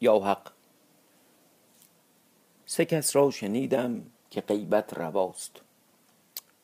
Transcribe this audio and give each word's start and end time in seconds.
یا 0.00 0.18
حق؟ 0.18 0.52
سه 2.66 2.84
کس 2.84 3.16
را 3.16 3.30
شنیدم 3.30 4.02
که 4.30 4.40
غیبت 4.40 4.94
رواست 4.94 5.60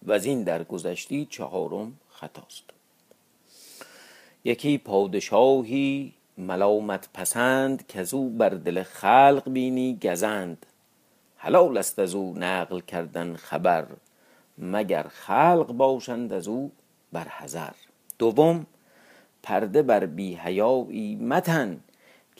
و 0.03 0.13
از 0.13 0.25
این 0.25 0.43
در 0.43 0.65
گذشتی 0.65 1.27
چهارم 1.31 1.99
خطاست. 2.09 2.65
یکی 4.45 4.79
پادشاهی 4.79 6.15
ملامت 6.39 7.09
پسند 7.15 7.87
که 7.87 8.07
او 8.13 8.31
بر 8.31 8.49
دل 8.49 8.83
خلق 8.83 9.51
بینی 9.51 9.99
گزند. 10.03 10.67
حلال 11.37 11.79
است 11.79 11.99
از 11.99 12.15
او 12.15 12.35
نقل 12.39 12.81
کردن 12.81 13.37
خبر 13.37 13.87
مگر 14.59 15.03
خلق 15.03 15.73
باشند 15.73 16.33
از 16.33 16.49
او 16.49 16.73
بر 17.13 17.29
حذر. 17.29 17.73
دوم 18.19 18.67
پرده 19.43 19.83
بر 19.83 20.07
بی 20.07 21.17
متن. 21.21 21.81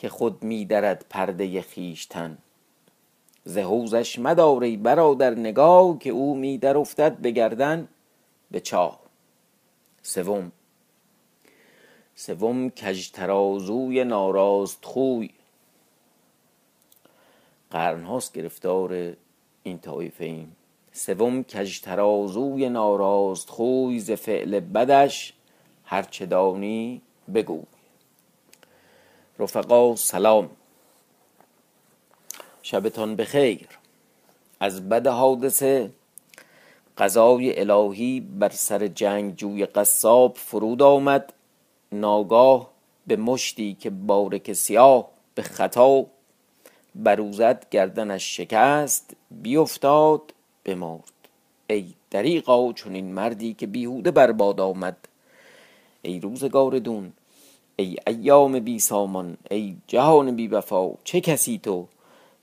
که 0.03 0.09
خود 0.09 0.43
می 0.43 0.65
درد 0.65 1.07
پرده 1.11 1.63
خویشتن. 1.63 2.39
ز 3.45 3.59
حوزش 3.59 4.19
برادر 4.77 5.31
نگاه 5.31 5.99
که 5.99 6.11
او 6.11 6.35
می 6.35 6.59
در 6.59 6.77
افتد 6.77 7.17
به 7.17 7.31
گردن 7.31 7.89
به 8.51 8.61
چاه. 8.61 9.01
سوم. 10.03 10.53
سوم 12.15 12.71
کژترازوی 12.71 14.05
ناراست 14.05 14.85
خوی. 14.85 15.31
قرن 17.71 18.05
هاست 18.05 18.33
گرفتار 18.33 19.17
این 19.63 19.79
طایفه 19.79 20.25
ایم. 20.25 20.57
سوم 20.93 21.45
کژترازوی 21.45 22.69
ناراست 22.69 23.51
خوی 23.51 24.01
ز 24.01 24.11
فعل 24.11 24.61
بدش 24.61 25.33
هر 25.85 26.03
چه 26.03 26.27
دانی 26.27 27.03
بگوی. 27.35 27.82
رفقا 29.43 29.97
سلام. 29.97 30.51
شبتان 32.63 33.17
بخیر. 33.17 33.69
از 34.61 34.89
بد 34.89 35.07
حادثه 35.07 35.91
قضای 36.99 37.61
الهی 37.61 38.21
بر 38.21 38.49
سر 38.49 38.87
جنگجوی 38.87 39.67
قصاب 39.67 40.37
فرود 40.37 40.83
آمد. 40.83 41.33
ناگاه 41.93 42.71
به 43.07 43.17
مشتی 43.17 43.75
که 43.75 43.91
بارک 43.91 44.53
سیاه 44.53 45.09
به 45.35 45.43
خطا 45.43 46.07
بروزد 46.95 47.67
گردنش 47.71 48.37
شکست 48.37 49.17
بیفتاد 49.31 50.35
بمرد. 50.65 51.13
ای 51.67 51.95
دریغا 52.11 52.73
چون 52.73 52.95
این 52.95 53.13
مردی 53.13 53.55
که 53.55 53.67
بیهوده 53.67 54.11
بر 54.11 54.33
باد 54.33 54.61
آمد. 54.61 55.09
ای 56.03 56.21
روزگار 56.21 56.79
دون 56.79 57.13
ای 57.77 57.97
ایام 58.07 58.61
بی 58.61 58.79
سامان 58.79 59.37
ای 59.51 59.77
جهان 59.87 60.37
بی 60.37 60.49
وفا 60.49 60.91
چه 61.05 61.21
کسی 61.21 61.59
تو 61.59 61.87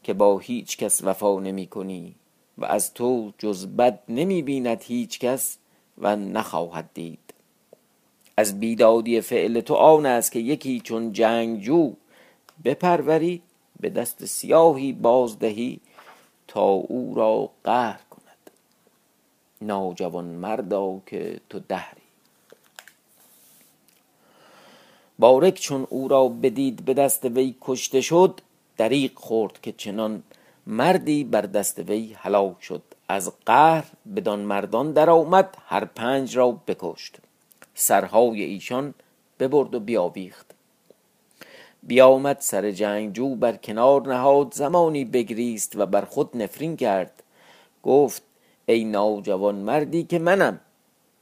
که 0.04 0.14
با 0.14 0.38
هیچ 0.38 0.78
کس 0.78 1.04
وفا 1.04 1.40
نمی 1.40 1.68
کنی؟ 1.68 2.16
و 2.58 2.66
از 2.66 2.94
تو 2.94 3.32
جز 3.38 3.68
بد 3.68 4.00
نمی 4.10 4.42
بیند 4.42 4.84
هیچ 4.84 5.20
کس 5.20 5.58
و 5.98 6.16
نخواهد 6.16 6.90
دید. 6.94 7.34
از 8.38 8.60
بیدادی 8.60 9.22
فعل 9.22 9.62
تو 9.62 9.74
آن 9.74 10.06
است 10.06 10.32
که 10.32 10.40
یکی 10.40 10.80
چون 10.80 11.14
جنگجو 11.14 11.94
بپروری 12.66 13.42
به 13.80 13.90
دست 13.90 14.26
سیاهی 14.26 14.94
بازدهی 14.94 15.80
تا 16.48 16.66
او 16.66 17.14
را 17.16 17.50
قهر 17.64 18.00
کند. 18.10 18.52
ناجوان 19.62 20.26
مردا 20.26 21.02
که 21.06 21.40
تو 21.50 21.60
دهری 21.60 21.99
بارک 25.20 25.60
چون 25.60 25.88
او 25.90 26.08
را 26.08 26.28
بدید 26.28 26.86
به 26.86 26.94
دست 26.94 27.26
وی 27.26 27.56
کشته 27.62 28.02
شد 28.02 28.42
دریغ 28.78 29.12
خورد 29.16 29.62
که 29.62 29.72
چنان 29.72 30.24
مردی 30.68 31.24
بر 31.24 31.42
دست 31.42 31.80
وی 31.80 32.14
هلاک 32.14 32.56
شد. 32.62 32.82
از 33.10 33.32
قهر 33.46 33.86
بدان 34.16 34.40
مردان 34.40 34.92
در 34.92 35.10
آمد 35.10 35.58
هر 35.66 35.86
پنج 35.86 36.38
را 36.38 36.52
بکشت. 36.52 37.18
سرهای 37.76 38.44
ایشان 38.44 38.94
ببرد 39.40 39.76
و 39.76 39.80
بیاویخت 39.80 40.46
بیامد 41.84 42.38
سر 42.40 42.72
جنگجو 42.72 43.36
بر 43.36 43.56
کنار 43.56 44.08
نهاد 44.08 44.54
زمانی 44.54 45.06
بگریست 45.06 45.76
و 45.76 45.86
بر 45.86 46.02
خود 46.02 46.38
نفرین 46.38 46.78
کرد. 46.78 47.24
گفت 47.84 48.24
ای 48.66 48.84
ناجوان 48.84 49.56
مردی 49.56 50.04
که 50.04 50.20
منم 50.20 50.60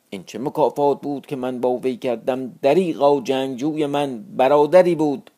این 0.09 0.23
چه 0.23 0.39
مکافات 0.39 1.01
بود 1.01 1.25
که 1.25 1.35
من 1.35 1.61
با 1.61 1.77
وی 1.77 1.97
کردم؟ 1.97 2.51
دریغا 2.61 3.21
جنگجوی 3.21 3.85
من 3.85 4.23
برادری 4.37 4.95
بود. 4.95 5.31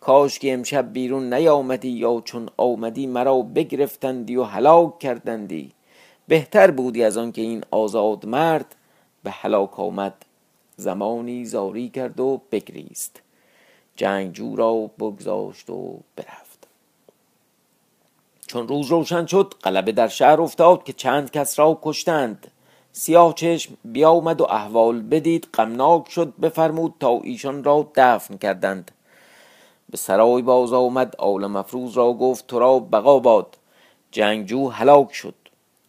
کاش 0.00 0.38
که 0.38 0.52
امشب 0.52 0.92
بیرون 0.92 1.34
نیامدی 1.34 1.88
یا 1.88 2.22
چون 2.24 2.48
آمدی 2.56 3.06
مرا 3.06 3.42
بگرفتندی 3.42 4.36
و 4.36 4.42
هلاک 4.42 4.98
کردندی. 4.98 5.72
بهتر 6.28 6.70
بودی 6.70 7.04
از 7.04 7.16
آن 7.16 7.32
که 7.32 7.42
این 7.42 7.64
آزاد 7.70 8.26
مرد 8.26 8.74
به 9.22 9.30
هلاک 9.30 9.80
آمد. 9.80 10.14
زمانی 10.76 11.44
زاری 11.44 11.88
کرد 11.88 12.20
و 12.20 12.40
بگریست. 12.52 13.22
جنگجو 13.96 14.56
را 14.56 14.90
بگذاشت 14.98 15.70
و 15.70 16.00
برفت. 16.16 16.66
چون 18.46 18.68
روز 18.68 18.86
روشن 18.86 19.26
شد 19.26 19.54
غلبه 19.64 19.92
در 19.92 20.08
شهر 20.08 20.40
افتاد 20.40 20.84
که 20.84 20.92
چند 20.92 21.30
کس 21.30 21.58
را 21.58 21.78
کشتند. 21.82 22.50
سیاه 22.92 23.34
چشم 23.34 23.76
بیامد 23.84 24.40
و 24.40 24.44
احوال 24.44 25.02
بدید 25.02 25.48
غمناک 25.54 26.10
شد 26.10 26.32
بفرمود 26.42 26.94
تا 27.00 27.20
ایشان 27.22 27.64
را 27.64 27.88
دفن 27.94 28.36
کردند. 28.36 28.90
به 29.90 29.96
سرای 29.96 30.42
باز 30.42 30.72
آمد 30.72 31.16
آل 31.16 31.46
مفروز 31.46 31.92
را 31.92 32.12
گفت 32.12 32.46
تو 32.46 32.58
را 32.58 32.78
بقا 32.78 33.18
باد 33.18 33.56
جنگجو 34.10 34.68
هلاک 34.68 35.12
شد 35.12 35.34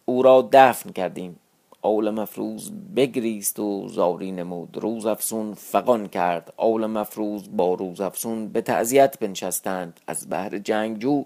او 0.04 0.22
را 0.22 0.48
دفن 0.52 0.90
کردیم. 0.90 1.36
آل 1.82 2.10
مفروز 2.10 2.72
بگریست 2.96 3.58
و 3.58 3.88
زاری 3.88 4.32
نمود 4.32 4.78
روز 4.78 5.06
افسون 5.06 5.54
فقان 5.54 6.08
کرد. 6.08 6.52
آل 6.56 6.86
مفروز 6.86 7.56
با 7.56 7.74
روز 7.74 8.00
افسون 8.00 8.48
به 8.48 8.60
تعزیت 8.60 9.18
بنشستند 9.18 10.00
از 10.06 10.28
بهر 10.28 10.58
جنگجو 10.58 11.24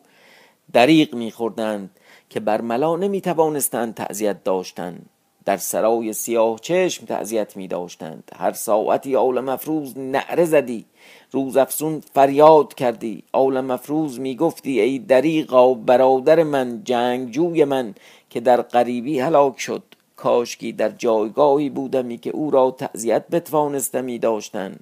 دریغ 0.72 1.14
میخوردند 1.14 1.90
که 2.30 2.40
بر 2.40 2.60
ملا 2.60 2.96
نمی 2.96 3.20
توانستند 3.20 3.94
تعزیت 3.94 4.44
داشتند 4.44 5.10
در 5.44 5.56
سرای 5.56 6.12
سیاه 6.12 6.58
چشم 6.58 7.06
تعزیت 7.06 7.56
می 7.56 7.68
داشتند. 7.68 8.32
هر 8.36 8.52
ساعتی 8.52 9.16
آل 9.16 9.40
مفروز 9.40 9.98
نعره 9.98 10.44
زدی. 10.44 10.84
روز 11.32 11.56
افسون 11.56 12.02
فریاد 12.14 12.74
کردی. 12.74 13.22
آل 13.32 13.60
مفروز 13.60 14.20
می 14.20 14.36
گفتی 14.36 14.80
ای 14.80 14.98
دریغا 14.98 15.74
برادر 15.74 16.42
من 16.42 16.80
جنگجوی 16.84 17.64
من 17.64 17.94
که 18.30 18.40
در 18.40 18.62
غریبی 18.62 19.20
هلاک 19.20 19.60
شد. 19.60 19.82
کاشکی 20.16 20.72
در 20.72 20.88
جایگاهی 20.88 21.70
بودمی 21.70 22.18
که 22.18 22.30
او 22.30 22.50
را 22.50 22.70
تعذیت 22.70 23.28
بتوانستمی 23.28 24.18
داشتن 24.18 24.76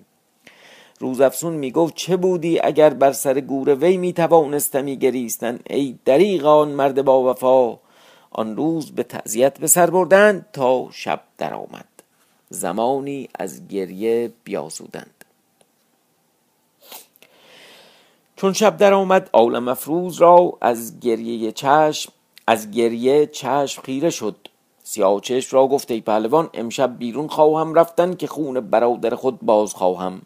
روز 1.01 1.21
افسون 1.21 1.53
می 1.53 1.71
گفت 1.71 1.95
چه 1.95 2.17
بودی 2.17 2.61
اگر 2.61 2.91
بر 2.91 3.13
سر 3.13 3.41
گور 3.41 3.75
وی 3.75 3.97
می 3.97 4.13
توانستمی 4.13 4.97
گریستن 4.97 5.59
ای 5.71 5.99
دریغان 6.05 6.69
مرد 6.69 7.05
با 7.05 7.31
وفا 7.31 7.79
آن 8.33 8.57
روز 8.57 8.91
به 8.91 9.03
تعذیت 9.03 9.59
به 9.59 9.67
سر 9.67 9.91
بردند 9.91 10.47
تا 10.53 10.89
شب 10.93 11.21
درآمد. 11.39 11.87
زمانی 12.49 13.29
از 13.35 13.69
گریه 13.69 14.33
بیاسودند 14.45 15.25
چون 18.37 18.53
شب 18.53 18.77
درآمد 18.77 19.31
آل 19.33 19.59
مفروز 19.59 20.19
را 20.19 20.59
از 20.61 21.01
گریه 21.01 21.53
چشم 21.53 22.13
از 22.47 22.71
گریه 22.71 23.27
چشم 23.27 23.83
خیره 23.83 24.11
شد. 24.11 24.37
سیاهچشم 24.83 25.57
را 25.57 25.67
گفت 25.67 25.91
ای 25.91 26.01
پهلوان 26.01 26.51
امشب 26.55 26.99
بیرون 26.99 27.29
خواهم 27.29 27.75
رفتن 27.75 28.15
که 28.15 28.27
خون 28.27 28.61
برادر 28.61 29.15
خود 29.15 29.39
باز 29.43 29.75
خواهم. 29.75 30.23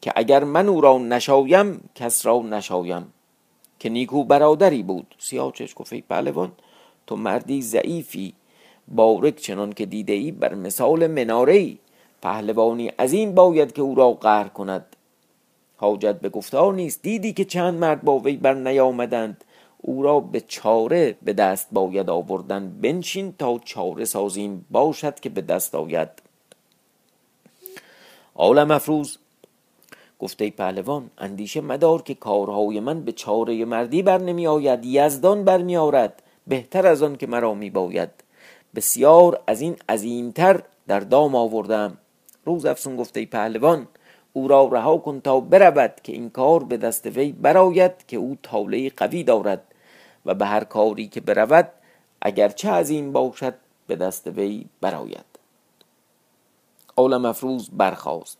که 0.00 0.12
اگر 0.16 0.44
من 0.44 0.68
او 0.68 0.80
را 0.80 0.98
نشایم 0.98 1.90
کس 1.94 2.26
را 2.26 2.42
نشایم. 2.42 3.12
که 3.78 3.88
نیکو 3.88 4.24
برادری 4.24 4.82
بود. 4.82 5.14
سیاهچشم 5.18 5.74
گفت 5.76 5.92
ای 5.92 6.00
پهلوان 6.00 6.52
تو 7.06 7.16
مردی 7.16 7.62
ضعیفی. 7.62 8.34
بارک 8.88 9.36
چنان 9.36 9.72
که 9.72 9.86
دیده 9.86 10.12
ای 10.12 10.30
بر 10.30 10.54
مثال 10.54 11.06
مناره 11.06 11.52
ای 11.52 11.78
پهلوانی 12.22 12.88
عظیم 12.88 13.34
باید 13.34 13.72
که 13.72 13.82
او 13.82 13.94
را 13.94 14.12
قهر 14.12 14.48
کند. 14.48 14.96
حاجت 15.76 16.20
به 16.20 16.28
گفتار 16.28 16.74
نیست. 16.74 17.02
دیدی 17.02 17.32
که 17.32 17.44
چند 17.44 17.74
مرد 17.78 18.02
با 18.02 18.18
وی 18.18 18.36
بر 18.36 18.54
نیامدند. 18.54 19.44
او 19.78 20.02
را 20.02 20.20
به 20.20 20.40
چاره 20.40 21.16
به 21.22 21.32
دست 21.32 21.68
باید 21.72 22.10
آوردن. 22.10 22.72
بنشین 22.80 23.34
تا 23.38 23.58
چاره 23.64 24.04
سازیم. 24.04 24.66
باشد 24.70 25.20
که 25.20 25.28
به 25.28 25.40
دست 25.40 25.74
آید. 25.74 26.08
عالم 28.34 28.70
افروز 28.70 29.18
گفته 30.18 30.50
پهلوان 30.50 31.10
اندیشه 31.18 31.60
مدار 31.60 32.02
که 32.02 32.14
کارهای 32.14 32.80
من 32.80 33.00
به 33.00 33.12
چاره 33.12 33.64
مردی 33.64 34.02
بر 34.02 34.18
نمی 34.18 34.46
آید 34.46 34.84
یزدان 34.84 35.44
بر 35.44 35.62
می 35.62 35.76
آرد 35.76 36.22
بهتر 36.46 36.86
از 36.86 37.02
آن 37.02 37.16
که 37.16 37.26
مرا 37.26 37.54
می 37.54 37.70
باید 37.70 38.10
بسیار 38.74 39.42
از 39.46 39.60
این 39.60 39.76
عظیمتر 39.88 40.62
در 40.86 41.00
دام 41.00 41.34
آوردم. 41.34 41.98
روز 42.44 42.66
افسون 42.66 42.96
گفته 42.96 43.26
پهلوان 43.26 43.88
او 44.32 44.48
را 44.48 44.68
رها 44.72 44.98
کن 44.98 45.20
تا 45.20 45.40
برود 45.40 45.94
که 46.02 46.12
این 46.12 46.30
کار 46.30 46.64
به 46.64 46.76
دست 46.76 47.06
وی 47.06 47.32
براید 47.32 48.06
که 48.06 48.16
او 48.16 48.36
تاله 48.42 48.90
قوی 48.90 49.24
دارد 49.24 49.62
و 50.26 50.34
به 50.34 50.46
هر 50.46 50.64
کاری 50.64 51.08
که 51.08 51.20
برود 51.20 51.68
اگرچه 52.22 52.68
از 52.68 52.90
این 52.90 53.12
باشد 53.12 53.54
به 53.86 53.96
دست 53.96 54.26
وی 54.26 54.66
براید 54.80 55.32
اول 56.96 57.16
مفروض 57.16 57.68
برخاست. 57.72 58.38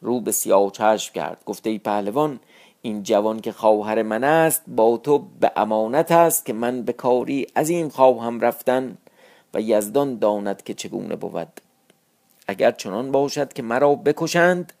رو 0.00 0.20
به 0.20 0.32
سیاه 0.32 0.70
چشم 0.70 1.12
کرد. 1.12 1.42
گفته 1.46 1.70
ای 1.70 1.78
پهلوان 1.78 2.40
این 2.82 3.02
جوان 3.02 3.40
که 3.40 3.52
خواهر 3.52 4.02
من 4.02 4.24
است 4.24 4.62
با 4.66 4.96
تو 4.96 5.18
به 5.40 5.52
امانت 5.56 6.12
است 6.12 6.46
که 6.46 6.52
من 6.52 6.82
به 6.82 6.92
کاری 6.92 7.42
عظیم 7.56 7.88
خواهم 7.88 8.40
رفتن 8.40 8.98
و 9.54 9.60
یزدان 9.60 10.18
داند 10.18 10.62
که 10.62 10.74
چگونه 10.74 11.16
بود. 11.16 11.60
اگر 12.48 12.70
چنان 12.70 13.12
باشد 13.12 13.52
که 13.52 13.62
مرا 13.62 13.94
بکشند 13.94 14.72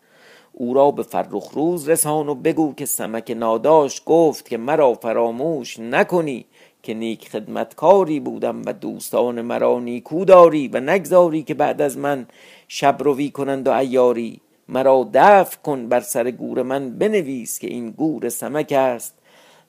او 0.52 0.74
را 0.74 0.90
به 0.90 1.02
فرخ 1.02 1.50
روز 1.52 1.88
رسان 1.88 2.28
و 2.28 2.34
بگو 2.34 2.74
که 2.74 2.86
سمک 2.86 3.30
ناداش 3.36 4.02
گفت 4.06 4.48
که 4.48 4.56
مرا 4.58 4.94
فراموش 4.94 5.78
نکنی 5.78 6.46
که 6.82 6.94
نیک 6.94 7.28
خدمتکاری 7.28 8.20
بودم 8.20 8.62
و 8.66 8.72
دوستان 8.72 9.40
مرا 9.40 9.80
نیکو 9.80 10.24
داری 10.24 10.68
و 10.68 10.80
نگذاری 10.80 11.42
که 11.42 11.54
بعد 11.54 11.82
از 11.82 11.98
من 11.98 12.26
شب 12.68 12.96
روی 13.00 13.30
کنند 13.30 13.68
و 13.68 13.70
ایاری 13.70 14.40
مرا 14.68 15.10
دفع 15.14 15.56
کن 15.56 15.88
بر 15.88 16.00
سر 16.00 16.30
گور 16.30 16.62
من 16.62 16.98
بنویس 16.98 17.58
که 17.58 17.66
این 17.66 17.90
گور 17.90 18.28
سمک 18.28 18.72
است. 18.72 19.18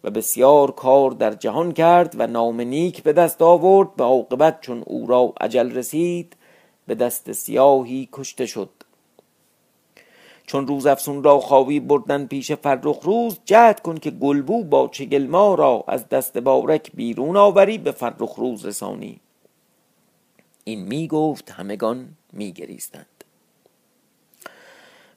و 0.03 0.09
بسیار 0.09 0.71
کار 0.71 1.11
در 1.11 1.33
جهان 1.33 1.71
کرد 1.71 2.15
و 2.17 2.27
نام 2.27 2.61
نیک 2.61 3.03
به 3.03 3.13
دست 3.13 3.41
آورد 3.41 3.95
به 3.95 4.03
عاقبت 4.03 4.61
چون 4.61 4.83
او 4.85 5.07
را 5.07 5.33
عجل 5.41 5.71
رسید 5.71 6.35
به 6.87 6.95
دست 6.95 7.31
سیاهی 7.31 8.09
کشته 8.11 8.45
شد. 8.45 8.69
چون 10.45 10.67
روز 10.67 10.85
افسون 10.85 11.23
را 11.23 11.39
خواهی 11.39 11.79
بردن 11.79 12.25
پیش 12.25 12.51
فرخ 12.51 12.99
روز 13.03 13.39
جهد 13.45 13.79
کن 13.79 13.97
که 13.97 14.11
گلبو 14.11 14.63
با 14.63 14.87
چگل 14.87 15.27
ما 15.27 15.55
را 15.55 15.83
از 15.87 16.09
دست 16.09 16.37
بارک 16.37 16.91
بیرون 16.93 17.37
آوری 17.37 17.77
به 17.77 17.91
فرخ 17.91 18.35
روز 18.35 18.65
رسانی. 18.65 19.19
این 20.63 20.81
می 20.81 21.07
گفت 21.07 21.51
همگان 21.51 22.07
می 22.33 22.51
گریستند. 22.51 23.18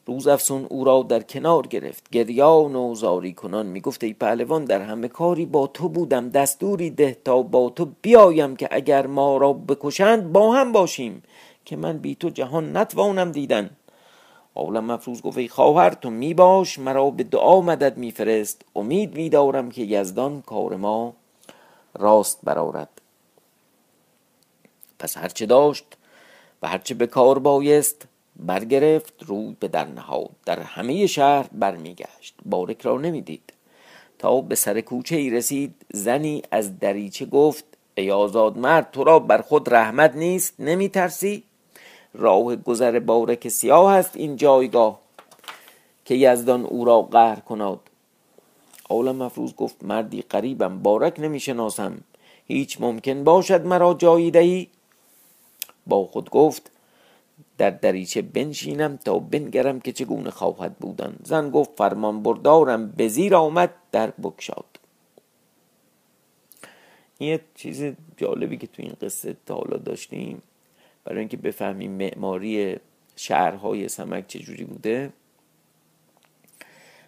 روز 0.07 0.27
افسون 0.27 0.67
او 0.71 0.85
را 0.85 1.03
در 1.03 1.23
کنار 1.23 1.67
گرفت. 1.67 2.11
گریان 2.11 2.77
و 2.77 2.95
زاری 2.95 3.33
کنان 3.33 3.67
می 3.67 3.81
گفت 3.81 4.05
ای 4.05 4.13
پهلوان 4.13 4.65
در 4.65 4.81
همه 4.81 5.09
کاری 5.09 5.47
با 5.47 5.67
تو 5.67 5.89
بودم. 5.89 6.29
دستوری 6.29 6.91
ده 6.91 7.17
تا 7.25 7.43
با 7.43 7.71
تو 7.71 7.89
بیایم 8.03 8.57
که 8.57 8.69
اگر 8.71 9.07
ما 9.07 9.37
را 9.37 9.53
بکشند 9.53 10.33
با 10.33 10.53
هم 10.53 10.73
باشیم 10.73 11.23
که 11.65 11.77
من 11.77 11.99
بی 11.99 12.15
تو 12.15 12.29
جهان 12.29 12.77
نتوانم 12.77 13.33
دیدن. 13.33 13.71
عالم 14.55 14.85
مفروض 14.85 15.23
گفت 15.23 15.39
ای 15.39 15.49
خواهر 15.49 15.91
تو 15.91 16.11
می 16.11 16.35
باش 16.35 16.79
مرا 16.79 17.11
به 17.11 17.23
دعا 17.23 17.61
مدد 17.61 17.97
میفرست. 17.97 18.63
امید 18.77 19.17
میدارم 19.17 19.71
که 19.71 19.83
یزدان 19.83 20.43
کار 20.43 20.77
ما 20.77 21.15
راست 21.95 22.41
برارد 22.43 22.89
پس 24.99 25.17
هرچه 25.17 25.47
داشت 25.47 25.85
و 26.63 26.69
هرچه 26.69 26.95
به 26.95 27.07
کار 27.07 27.39
بایست 27.39 28.09
برگرفت 28.37 29.23
روی 29.27 29.57
به 29.61 29.69
در 29.69 29.85
نهاد. 29.85 30.31
در 30.45 30.61
همه 30.61 31.07
شهر 31.07 31.47
برمیگشت. 31.53 32.35
بارک 32.45 32.81
را 32.81 32.99
نمی‌دید. 32.99 33.53
تا 34.19 34.41
به 34.41 34.55
سر 34.55 34.81
کوچه 34.81 35.17
ای 35.17 35.31
رسید 35.31 35.75
زنی 35.93 36.43
از 36.51 36.79
دریچه 36.79 37.27
گفت 37.27 37.65
ای 37.95 38.11
آزاد 38.11 38.59
مرد 38.59 38.91
تو 38.91 39.05
را 39.05 39.19
بر 39.19 39.41
خود 39.41 39.75
رحمت 39.75 40.17
نیست 40.17 40.55
نمی 40.59 40.89
ترسی 40.89 41.43
راه 42.15 42.57
گذر 42.57 42.99
بارک 42.99 43.49
سیاه 43.49 43.93
است 43.93 44.17
این 44.17 44.37
جایگاه 44.37 45.01
که 46.05 46.15
یزدان 46.15 46.65
او 46.65 46.85
را 46.85 47.03
قهر 47.03 47.41
کناد. 47.41 47.81
عالم 48.89 49.17
مفروض 49.17 49.55
گفت 49.55 49.77
مردی 49.85 50.23
قریبم 50.23 50.79
بارک 50.83 51.21
نمی‌شناسم. 51.21 52.01
هیچ 52.47 52.81
ممکن 52.81 53.25
باشد 53.25 53.67
مرا 53.67 53.95
جایی 53.95 54.31
دهی؟ 54.31 54.69
با 55.87 56.05
خود 56.05 56.31
گفت 56.31 56.71
در 57.63 57.71
دریچه 57.71 58.23
بنشینم 58.23 58.97
تا 58.97 59.19
بنگرم 59.19 59.81
که 59.81 59.93
چگونه 59.93 60.31
خواهد 60.31 60.77
بودن. 60.77 61.17
زن 61.25 61.51
گفت 61.51 61.71
فرمان 61.77 62.23
بردارم. 62.23 62.89
به 62.91 63.09
زیر 63.09 63.35
آمد 63.35 63.71
در 63.93 64.11
بکشاد 64.11 64.65
این 67.19 67.31
یه 67.31 67.41
چیز 67.55 67.85
جالبی 68.17 68.57
که 68.57 68.67
تو 68.67 68.83
این 68.83 68.93
قصه 69.03 69.37
تا 69.47 69.55
حالا 69.55 69.77
داشتیم 69.77 70.43
برای 71.05 71.19
اینکه 71.19 71.37
بفهمیم 71.37 71.91
معماری 71.91 72.77
شهرهای 73.17 73.89
سمک 73.89 74.27
چجوری 74.27 74.65
بوده 74.65 75.13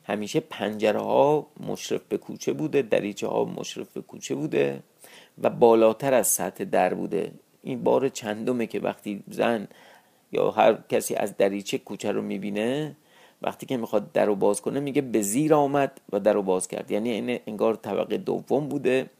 همیشه 0.04 0.40
پنجره 0.40 1.00
ها 1.00 1.46
مشرف 1.66 2.00
به 2.08 2.18
کوچه 2.18 2.52
بوده 2.52 2.82
دریچه 2.82 3.26
ها 3.26 3.44
مشرف 3.44 3.92
به 3.92 4.00
کوچه 4.00 4.34
بوده 4.34 4.82
و 5.42 5.50
بالاتر 5.50 6.14
از 6.14 6.26
سطح 6.26 6.64
در 6.64 6.94
بوده. 6.94 7.32
این 7.62 7.82
بار 7.82 8.08
چندمه 8.08 8.66
که 8.66 8.80
وقتی 8.80 9.24
زن 9.30 9.68
یا 10.34 10.50
هر 10.50 10.78
کسی 10.88 11.14
از 11.14 11.36
دریچه 11.36 11.78
کوچه 11.78 12.12
رو 12.12 12.22
می‌بینه 12.22 12.96
وقتی 13.42 13.66
که 13.66 13.76
می‌خواد 13.76 14.12
در 14.12 14.26
رو 14.26 14.34
باز 14.34 14.62
کنه 14.62 14.80
میگه 14.80 15.02
به 15.02 15.22
زیر 15.22 15.54
آمد 15.54 16.00
و 16.12 16.20
در 16.20 16.32
رو 16.32 16.42
باز 16.42 16.68
کرد. 16.68 16.90
یعنی 16.90 17.10
این 17.10 17.38
انگار 17.46 17.74
طبقه 17.74 18.16
دوم 18.16 18.68
بوده. 18.68 19.10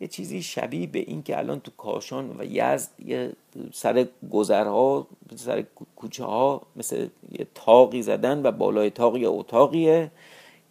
یه 0.00 0.08
چیزی 0.08 0.42
شبیه 0.42 0.86
به 0.86 0.98
این 0.98 1.22
که 1.22 1.38
الان 1.38 1.60
تو 1.60 1.70
کاشان 1.76 2.36
و 2.38 2.44
یزد 2.44 2.90
یه 3.06 3.32
سر 3.72 4.06
گذرها 4.30 5.06
سر 5.36 5.64
کوچه 5.96 6.24
ها 6.24 6.62
مثل 6.76 7.06
یه 7.38 7.46
تاقی 7.54 8.02
زدن 8.02 8.42
و 8.42 8.52
بالای 8.52 8.90
تاق 8.90 9.16
یه 9.16 9.28
اتاقیه 9.28 10.10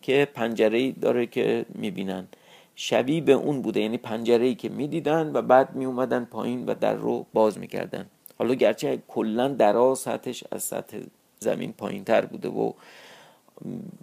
که 0.01 0.27
پنجره 0.33 0.91
داره 0.91 1.25
که 1.25 1.65
می‌بینن. 1.69 2.27
شبیه 2.75 3.21
به 3.21 3.33
اون 3.33 3.61
بوده 3.61 3.79
یعنی 3.79 3.97
پنجره 3.97 4.45
ای 4.45 4.55
که 4.55 4.69
می‌دیدن 4.69 5.31
و 5.33 5.41
بعد 5.41 5.75
میومدن 5.75 6.25
پایین 6.25 6.65
و 6.65 6.75
در 6.75 6.93
رو 6.93 7.25
باز 7.33 7.57
می‌کردن. 7.57 8.05
حالا 8.39 8.53
گرچه 8.53 9.01
کلا 9.07 9.47
درا 9.47 9.95
سطحش 9.95 10.43
از 10.51 10.63
سطح 10.63 10.97
زمین 11.39 11.73
پایین 11.73 12.03
تر 12.03 12.25
بوده 12.25 12.49
و 12.49 12.71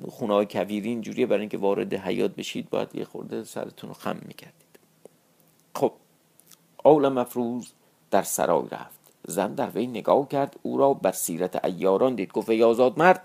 خونه 0.08 0.34
های 0.34 0.46
کویری 0.46 0.88
اینجوریه 0.88 1.26
برای 1.26 1.40
اینکه 1.40 1.58
وارد 1.58 1.94
حیات 1.94 2.34
بشید 2.34 2.70
باید 2.70 2.94
یه 2.94 3.04
خورده 3.04 3.44
سرتون 3.44 3.88
رو 3.88 3.94
خم 3.94 4.20
می‌کردید. 4.26 4.78
خب 5.74 5.92
اول 6.84 7.08
مفروض 7.08 7.66
در 8.10 8.22
سرای 8.22 8.64
رفت. 8.70 8.98
زن 9.28 9.54
در 9.54 9.70
وی 9.70 9.86
نگاه 9.86 10.28
کرد 10.28 10.56
او 10.62 10.78
را 10.78 10.94
بر 10.94 11.12
سیرت 11.12 11.64
ایاران 11.64 12.14
دید. 12.14 12.32
گفت 12.32 12.50
ای 12.50 12.62
آزاد 12.62 12.98
مرد 12.98 13.22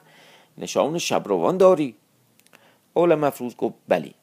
نشان 0.57 0.97
شبروان 0.97 1.57
داری. 1.57 1.95
اول 2.93 3.15
مفروض 3.15 3.55
گفت 3.55 3.75
بلی 3.87 4.13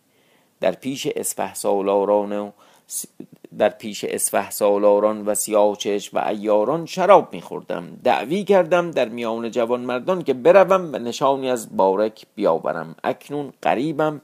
در 0.61 0.73
پیش 0.73 1.07
اسفه 1.07 1.55
سالاران 1.55 2.33
و 2.33 2.51
در 3.59 3.69
پیش 3.69 4.05
اسفه 4.05 4.51
سالاران 4.51 5.27
و 5.27 5.35
سیاچش 5.35 6.15
و 6.15 6.19
ایاران 6.19 6.87
شراب 6.87 7.33
میخوردم. 7.33 7.85
دعوی 8.05 8.45
کردم 8.45 8.91
در 8.91 9.09
میان 9.09 9.51
جوان 9.51 9.81
مردان 9.81 10.23
که 10.23 10.35
بروم 10.35 10.93
و 10.93 10.99
نشانی 10.99 11.51
از 11.51 11.77
بارک 11.77 12.27
بیاورم. 12.35 12.95
اکنون 13.05 13.53
قریبم 13.63 14.21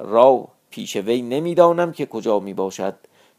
را 0.00 0.48
پیش 0.70 0.96
وی 0.96 1.22
نمی‌دانم 1.22 1.92
که 1.92 2.06
کجا 2.06 2.40
می 2.40 2.54
باشد 2.54 2.94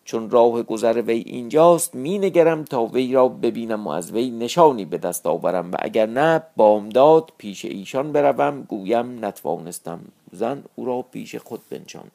چون 0.06 0.30
راه 0.30 0.64
گذر 0.64 1.02
وی 1.02 1.24
اینجاست 1.26 1.96
می 1.96 2.20
نگرم 2.20 2.64
تا 2.64 2.86
وی 2.86 3.14
را 3.14 3.28
ببینم 3.28 3.88
و 3.88 3.90
از 3.90 4.12
وی 4.12 4.30
نشانی 4.30 4.86
به 4.86 4.98
دست 4.98 5.28
آورم. 5.28 5.72
و 5.72 5.76
اگر 5.80 6.06
نه 6.06 6.44
بامداد 6.56 7.32
پیش 7.38 7.66
ایشان 7.66 8.12
بروم. 8.12 8.62
گویم 8.62 9.26
نتوانستم. 9.26 10.00
زن 10.32 10.64
او 10.76 10.86
را 10.86 11.02
پیش 11.12 11.36
خود 11.36 11.62
بنشاند. 11.70 12.12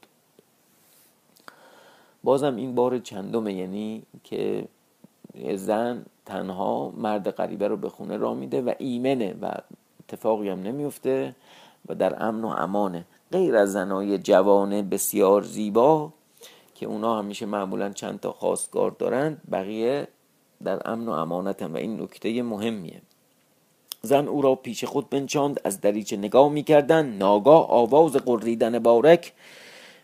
بازم 2.25 2.57
این 2.57 2.75
بار 2.75 2.99
چندمه 2.99 3.53
یعنی 3.53 4.03
که 4.25 4.69
زن 5.55 6.05
تنها 6.27 6.93
مرد 6.97 7.31
غریبه 7.31 7.69
رو 7.69 7.77
به 7.77 7.89
خونه 7.89 8.17
را 8.17 8.35
میده 8.35 8.63
و 8.63 8.73
ایمنه 8.79 9.35
و 9.43 9.53
اتفاقی 10.01 10.49
هم 10.49 10.63
نمیفته 10.63 11.35
و 11.89 11.95
در 11.95 12.25
امن 12.25 12.45
و 12.45 12.49
امانه. 12.49 13.05
غیر 13.33 13.57
از 13.57 13.73
زنای 13.73 14.19
جوان 14.19 14.89
بسیار 14.89 15.43
زیبا 15.43 16.13
که 16.75 16.87
اونا 16.87 17.19
همیشه 17.19 17.47
معمولا 17.47 17.91
چند 17.91 18.21
تا 18.21 18.33
خواستگار 18.33 18.91
دارند 18.91 19.43
بقیه 19.53 20.09
در 20.65 20.91
امن 20.91 21.09
و 21.09 21.11
امانت 21.11 21.63
هم 21.63 21.75
و 21.75 21.77
این 21.77 22.03
نکته 22.03 22.43
مهمیه. 22.43 23.03
زن 24.03 24.29
او 24.29 24.43
را 24.43 24.55
پیش 24.55 24.85
خود 24.85 25.11
بنچاند 25.11 25.61
از 25.65 25.81
دریچه 25.81 26.17
نگاه 26.17 26.49
می‌کردن 26.49 27.07
ناگاه 27.07 27.71
آواز 27.71 28.13
قریدن 28.13 28.79
بارک 28.79 29.33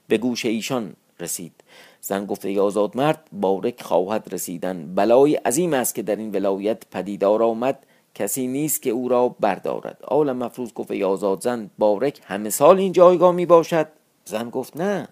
به 0.09 0.19
گوش 0.19 0.45
ایشان 0.45 0.95
رسید. 1.21 1.53
زن 2.01 2.27
گفت 2.27 2.45
ای 2.45 2.59
آزاد 2.59 2.97
مرد 2.97 3.29
بارک 3.33 3.83
خواهد 3.83 4.29
رسیدن. 4.33 4.95
بلای 4.95 5.35
عظیم 5.35 5.75
است 5.75 5.95
که 5.95 6.03
در 6.03 6.17
این 6.17 6.33
ولایت 6.33 6.83
پدیدار 6.91 7.43
آمد. 7.43 7.87
کسی 8.15 8.47
نیست 8.47 8.83
که 8.83 8.91
او 8.91 9.09
را 9.09 9.29
بردارد. 9.41 9.99
عالم 10.05 10.37
مفروض 10.37 10.73
گفت 10.73 10.91
ای 10.91 11.05
آزاد 11.05 11.43
زن 11.43 11.71
بارک 11.79 12.21
همه 12.25 12.51
سال 12.51 12.79
این 12.79 12.93
جایگاه 12.93 13.33
می 13.33 13.47
باشد؟ 13.47 13.89
زن 14.25 14.51
گفت 14.51 14.77
نه. 14.77 15.09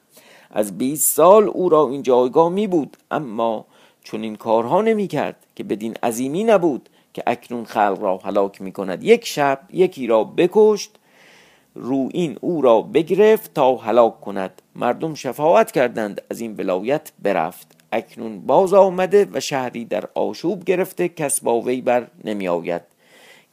از 0.51 0.79
20 0.79 1.15
سال 1.15 1.49
او 1.49 1.69
را 1.69 1.89
این 1.89 2.03
جایگاه 2.03 2.49
می 2.49 2.67
بود. 2.67 2.97
اما 3.11 3.67
چون 4.03 4.23
این 4.23 4.37
کارها 4.37 4.83
نمی 4.83 5.09
کرد 5.09 5.37
که 5.55 5.65
بدین 5.65 5.95
عظیمی 6.03 6.45
نبود 6.45 6.89
که 7.15 7.23
اکنون 7.27 7.65
خلق 7.65 7.99
را 8.01 8.17
هلاک 8.17 8.63
می 8.63 8.73
کند 8.73 9.05
یک 9.05 9.27
شب 9.27 9.61
یکی 9.73 10.07
را 10.07 10.25
بکشت 10.25 10.91
رو 11.77 12.09
این 12.13 12.39
او 12.41 12.63
را 12.63 12.83
بگرفت 12.83 13.55
تا 13.55 13.77
هلاک 13.77 14.21
کند. 14.21 14.63
مردم 14.75 15.15
شفاعت 15.15 15.73
کردند. 15.73 16.23
از 16.31 16.41
این 16.41 16.55
ولایت 16.57 17.13
برفت. 17.23 17.73
اکنون 17.93 18.41
باز 18.41 18.75
آمده 18.75 19.29
و 19.33 19.41
شهری 19.41 19.85
در 19.85 20.09
آشوب 20.15 20.65
گرفته. 20.65 21.09
کس 21.09 21.41
با 21.41 21.61
وی 21.61 21.81
بر 21.81 22.07
نمی 22.25 22.49
آید 22.49 22.83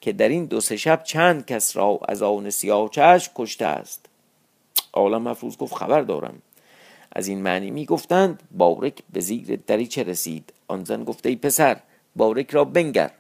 که 0.01 0.13
در 0.13 0.29
این 0.29 0.45
دو 0.45 0.61
سه 0.61 0.77
شب 0.77 1.03
چند 1.03 1.45
کس 1.45 1.77
را 1.77 1.99
از 2.07 2.21
آن 2.21 2.49
سیاه 2.49 2.89
کشته 3.35 3.65
است. 3.65 4.05
عالم 4.93 5.21
مفروض 5.21 5.57
گفت 5.57 5.75
خبر 5.75 6.01
دارم. 6.01 6.41
از 7.11 7.27
این 7.27 7.41
معنی 7.41 7.71
می 7.71 7.85
گفتند 7.85 8.43
بارک 8.51 8.93
به 9.13 9.19
زیر 9.19 9.59
دریچه 9.67 10.03
رسید. 10.03 10.53
آن 10.67 10.83
زن 10.83 11.03
گفته 11.03 11.29
ای 11.29 11.35
پسر 11.35 11.77
بارک 12.15 12.51
را 12.51 12.63
بنگر. 12.63 13.11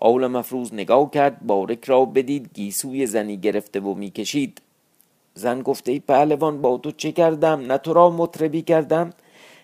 آول 0.00 0.26
مفروض 0.26 0.74
نگاه 0.74 1.10
کرد 1.10 1.46
بارک 1.46 1.84
را 1.84 2.04
بدید 2.04 2.50
گیسوی 2.54 3.06
زنی 3.06 3.36
گرفته 3.36 3.80
و 3.80 3.94
می‌کشید. 3.94 4.62
زن 5.34 5.62
گفته 5.62 5.92
ای 5.92 6.00
پهلوان 6.00 6.60
با 6.62 6.78
تو 6.78 6.92
چه 6.92 7.12
کردم؟ 7.12 7.60
نه 7.60 7.78
تو 7.78 7.92
را 7.92 8.10
مطربی 8.10 8.62
کردم 8.62 9.12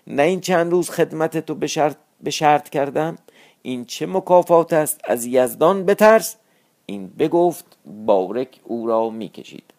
نه 0.06 0.22
این 0.22 0.40
چند 0.40 0.72
روز 0.72 0.90
خدمت 0.90 1.38
تو 1.38 1.54
به 1.54 1.66
شرط, 1.66 1.96
به 2.22 2.30
شرط 2.30 2.68
کردم. 2.68 3.18
این 3.62 3.84
چه 3.84 4.06
مکافات 4.06 4.72
است؟ 4.72 5.00
از 5.04 5.26
یزدان 5.26 5.86
بترس. 5.86 6.36
این 6.86 7.06
بگفت 7.18 7.64
بارک 8.06 8.60
او 8.64 8.86
را 8.86 9.10
می‌کشید. 9.10 9.71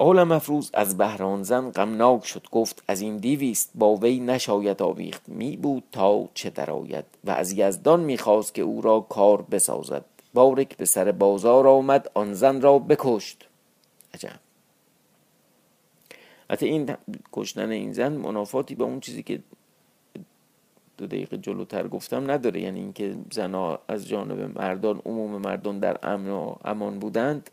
آل 0.00 0.22
مفروض 0.22 0.70
از 0.74 0.96
بهران 0.96 1.42
زن 1.42 1.70
غمناک 1.70 2.26
شد 2.26 2.46
گفت 2.50 2.82
از 2.88 3.00
این 3.00 3.16
دیویست 3.16 3.70
با 3.74 3.96
وی 3.96 4.20
نشاید 4.20 4.82
آویخت 4.82 5.28
می 5.28 5.56
بود 5.56 5.84
تا 5.92 6.28
چه 6.34 6.50
درآید 6.50 7.04
و 7.24 7.30
از 7.30 7.52
یزدان 7.52 8.00
می‌خواست 8.00 8.54
که 8.54 8.62
او 8.62 8.82
را 8.82 9.00
کار 9.00 9.42
بسازد. 9.42 10.04
بارک 10.34 10.76
به 10.76 10.84
سر 10.84 11.12
بازار 11.12 11.66
آمد 11.68 12.10
آن 12.14 12.34
زن 12.34 12.60
را 12.60 12.78
بکشت. 12.78 13.48
عجب. 14.14 14.40
حتی 16.50 16.66
این 16.66 16.96
کشتن 17.32 17.70
این 17.70 17.92
زن 17.92 18.12
منافاتی 18.12 18.74
با 18.74 18.84
اون 18.84 19.00
چیزی 19.00 19.22
که 19.22 19.40
دو 20.96 21.06
دقیقه 21.06 21.38
جلوتر 21.38 21.88
گفتم 21.88 22.30
نداره. 22.30 22.60
یعنی 22.60 22.80
اینکه 22.80 23.16
زنها 23.32 23.78
از 23.88 24.08
جانب 24.08 24.58
مردان 24.58 25.02
عموم 25.06 25.30
مردان 25.30 25.78
در 25.78 25.98
امن 26.02 26.30
و 26.30 26.54
امان 26.64 26.98
بودند. 26.98 27.50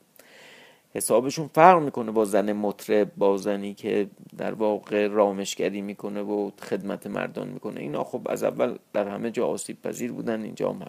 حسابشون 0.96 1.50
فرق 1.54 1.82
می‌کنه 1.82 2.12
با 2.12 2.25
زن 2.25 2.54
مطرب 2.54 3.12
با 3.18 3.38
زنی 3.38 3.74
که 3.74 4.08
در 4.38 4.54
واقع 4.54 5.08
رامشگری 5.08 5.82
می‌کنه 5.82 6.22
و 6.22 6.52
خدمت 6.62 7.08
مردان 7.08 7.48
می‌کنه. 7.48 7.82
اینا 7.82 8.04
خب 8.04 8.22
از 8.25 8.44
اول 8.44 8.75
در 8.94 9.08
همه 9.08 9.32
جا 9.32 9.48
آسیب 9.48 9.82
پذیر 9.82 10.12
بودن 10.12 10.44
اینجا 10.44 10.70
هم 10.70 10.80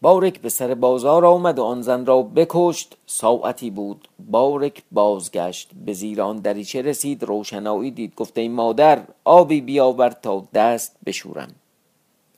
بارک 0.00 0.40
به 0.40 0.48
سر 0.48 0.74
بازار 0.74 1.26
آمد 1.26 1.58
و 1.58 1.62
آن 1.62 1.82
زن 1.82 2.06
را 2.06 2.22
بکشت. 2.22 2.96
ساعتی 3.06 3.70
بود. 3.70 4.08
بارک 4.30 4.82
بازگشت. 4.92 5.70
به 5.86 5.92
زیر 5.92 6.22
آن 6.22 6.36
دریچه 6.36 6.82
رسید. 6.82 7.22
روشنایی 7.22 7.90
دید. 7.90 8.14
گفته 8.14 8.40
ای 8.40 8.48
مادر 8.48 9.02
آبی 9.24 9.60
بیاور 9.60 10.10
تا 10.10 10.48
دست 10.54 10.96
بشورم. 11.06 11.54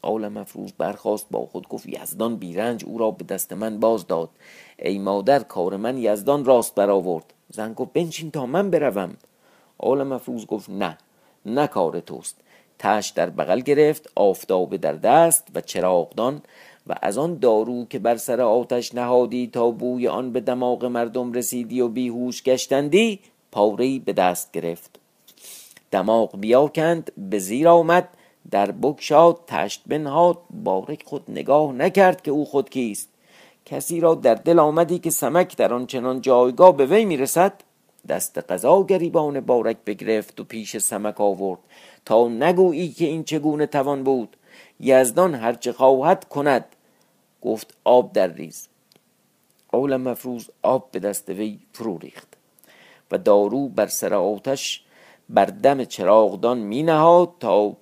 آل 0.05 0.29
مفروض 0.29 0.73
برخواست 0.79 1.27
با 1.31 1.47
خود 1.47 1.69
گفت 1.69 1.87
یزدان 1.87 2.37
بیرنج 2.37 2.85
او 2.85 2.99
را 2.99 3.11
به 3.11 3.25
دست 3.25 3.53
من 3.53 3.81
باز 3.81 4.07
داد. 4.07 4.31
ای 4.79 4.99
مادر 4.99 5.39
کار 5.39 5.77
من 5.77 5.99
یزدان 5.99 6.45
راست 6.45 6.75
برآورد. 6.75 7.35
زن 7.51 7.73
گفت 7.73 7.93
بنشین 7.93 8.31
تا 8.31 8.47
من 8.47 8.71
بروم. 8.71 9.17
آل 9.79 10.03
مفروض 10.03 10.47
گفت 10.47 10.71
نه 10.71 10.99
نه 11.47 11.67
کار 11.67 12.01
توست. 12.01 12.37
تش 12.79 13.09
در 13.09 13.31
بغل 13.31 13.61
گرفت 13.61 14.11
آفتاب 14.15 14.77
در 14.77 14.93
دست 14.93 15.49
و 15.55 15.61
چراغدان 15.61 16.43
و 16.87 16.95
از 17.03 17.19
آن 17.19 17.39
دارو 17.39 17.85
که 17.85 17.99
بر 17.99 18.17
سر 18.17 18.41
آتش 18.41 18.95
نهادی 18.95 19.47
تا 19.47 19.71
بوی 19.71 20.09
آن 20.09 20.33
به 20.33 20.41
دماغ 20.41 20.85
مردم 20.85 21.33
رسیدی 21.33 21.81
و 21.81 21.89
بیهوش 21.89 22.43
گشتندی 22.43 23.21
پاره 23.53 23.99
به 23.99 24.13
دست 24.13 24.53
گرفت. 24.53 25.01
دماغ 25.91 26.41
بیاکند 26.41 27.13
به 27.31 27.39
زیر 27.39 27.69
آمد 27.69 28.09
در 28.51 28.71
بکشاد 28.71 29.41
تشت 29.47 29.83
بنهاد 29.87 30.39
بارک 30.51 31.03
خود 31.07 31.23
نگاه 31.29 31.73
نکرد 31.73 32.23
که 32.23 32.31
او 32.31 32.45
خود 32.45 32.71
کیست. 32.71 33.09
کسی 33.65 34.01
را 34.01 34.15
در 34.15 34.35
دل 34.35 34.59
آمدی 34.59 34.99
که 34.99 35.11
سمک 35.11 35.57
در 35.57 35.75
آن 35.75 35.87
چنان 35.87 36.21
جایگاه 36.21 36.77
به 36.77 36.87
وی 36.87 37.05
می‌رسد؟ 37.05 37.53
دست 38.09 38.39
قضا 38.39 38.83
گریبان 38.83 39.41
بارک 39.41 39.77
بگرفت 39.87 40.41
و 40.41 40.45
پیش 40.45 40.77
سمک 40.77 41.21
آورد. 41.21 41.61
تا 42.05 42.29
نگویی 42.29 42.89
که 42.89 43.05
این 43.05 43.25
چگونه 43.25 43.67
توان 43.67 44.05
بود؟ 44.05 44.37
یزدان 44.81 45.35
هرچه 45.35 45.73
خواهد 45.73 46.29
کند. 46.29 46.65
گفت 47.43 47.75
آب 47.85 48.13
در 48.13 48.33
ریز. 48.33 48.69
اول 49.75 49.97
مفروض 49.97 50.51
آب 50.63 50.89
به 50.91 50.99
دست 50.99 51.29
وی 51.29 51.59
فرو 51.73 51.99
ریخت 51.99 52.29
و 53.11 53.19
دارو 53.19 53.69
بر 53.69 53.87
سر 53.87 54.15
آتش 54.15 54.85
بر 55.29 55.45
دم 55.45 55.85
چراغدان 55.85 56.59
می 56.59 56.83
نهاد 56.83 57.31
تا 57.41 57.77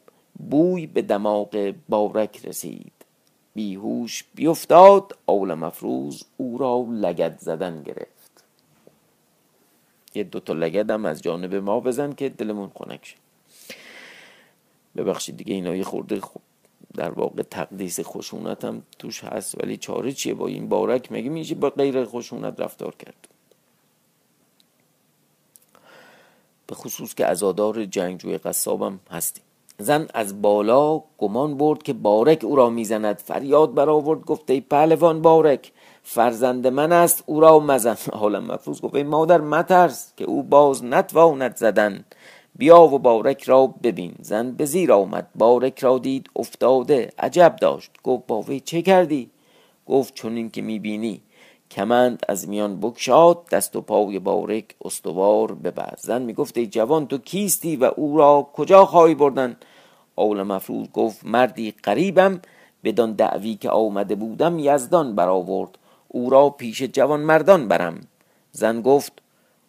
بوی 0.51 0.87
به 0.87 1.03
دماغ 1.03 1.75
بارک 1.89 2.47
رسید. 2.47 2.93
بیهوش 3.55 4.25
بیفتاد 4.35 5.19
اول 5.27 5.55
مفروض 5.55 6.23
او 6.37 6.59
را 6.59 6.87
لگد 6.91 7.39
زدن 7.39 7.83
گرفت. 7.83 8.45
یه 10.15 10.25
دوتا 10.25 10.53
لگد 10.53 10.91
هم 10.91 11.05
از 11.05 11.23
جانب 11.23 11.55
ما 11.55 11.81
بزن 11.81 12.13
که 12.13 12.29
دلمون 12.29 12.71
خنک 12.75 13.05
شد 13.05 13.17
ببخشید 14.97 15.37
دیگه 15.37 15.55
اینا 15.55 15.77
یه 15.77 15.85
خورده 15.85 16.21
خوب 16.21 16.43
در 16.95 17.11
واقع 17.11 17.43
تقدیس 17.43 18.01
خشونت 18.01 18.65
هم 18.65 18.83
توش 18.99 19.25
هست 19.25 19.63
ولی 19.63 19.77
چاره 19.77 20.13
چیه 20.13 20.35
با 20.35 20.47
این 20.47 20.69
بارک؟ 20.69 21.13
مگه 21.13 21.29
میشه 21.29 21.55
با 21.55 21.71
غیر 21.71 22.05
خشونت 22.05 22.61
رفتار 22.61 22.95
کرد؟ 22.95 23.29
به 26.67 26.75
خصوص 26.75 27.15
که 27.15 27.27
ازادار 27.27 27.85
جنگجوی 27.85 28.39
قصابم 28.39 29.01
هستیم. 29.11 29.45
زن 29.83 30.09
از 30.15 30.43
بالا 30.43 31.03
گمان 31.19 31.57
برد 31.57 31.83
که 31.83 31.93
بارک 31.93 32.45
او 32.45 32.57
را 32.57 32.71
می‌زند. 32.71 33.17
فریاد 33.17 33.75
برآورد 33.75 34.25
گفت 34.25 34.51
ای 34.51 34.61
پهلوان 34.61 35.23
بارک 35.23 35.73
فرزند 36.03 36.67
من 36.67 36.93
است 36.93 37.25
او 37.27 37.41
را 37.41 37.59
مزن. 37.59 37.97
حالا 38.21 38.41
مفروض 38.41 38.81
گفت 38.81 38.95
ای 38.95 39.03
مادر 39.03 39.41
مترس 39.41 40.13
که 40.17 40.25
او 40.25 40.43
باز 40.43 40.85
نتواند 40.85 41.57
زدن. 41.57 42.05
بیا 42.57 42.83
و 42.83 42.99
بارک 42.99 43.43
را 43.43 43.67
ببین. 43.67 44.15
زن 44.21 44.51
به 44.51 44.65
زیر 44.65 44.93
آمد 44.93 45.27
بارک 45.35 45.79
را 45.79 45.99
دید 45.99 46.31
افتاده 46.37 47.13
عجب 47.19 47.57
داشت. 47.61 47.91
گفت 48.05 48.27
با 48.27 48.41
وی 48.41 48.61
چه 48.61 48.83
کردی؟ 48.83 49.31
گفت 49.87 50.15
چون 50.15 50.37
این 50.37 50.51
که 50.51 50.63
می‌بینی. 50.63 51.23
کمند 51.71 52.23
از 52.29 52.49
میان 52.49 52.81
بکشاد 52.81 53.49
دست 53.53 53.77
و 53.77 53.81
پای 53.81 54.19
بارک 54.19 54.65
استوار 54.85 55.55
ببر 55.55 55.95
زن 55.99 56.23
می‌گفت 56.23 56.59
ای 56.59 56.67
جوان 56.67 57.07
تو 57.07 57.19
کیستی 57.19 57.77
و 57.77 57.85
او 57.97 58.19
را 58.19 58.49
کجا 58.53 58.85
خواهی 58.87 59.15
بردن؟ 59.15 59.57
اول 60.15 60.43
مفروض 60.43 60.89
گفت 60.93 61.21
مردی 61.25 61.75
قریبم 61.83 62.41
بدان 62.85 63.13
دعوی 63.13 63.55
که 63.55 63.71
آمده 63.71 64.15
بودم 64.15 64.59
یزدان 64.59 65.15
برآورد. 65.15 65.71
او 66.09 66.31
را 66.31 66.51
پیش 66.51 66.83
جوان 66.83 67.21
مردان 67.21 67.69
برم. 67.69 68.01
زن 68.53 68.83
گفت 68.83 69.13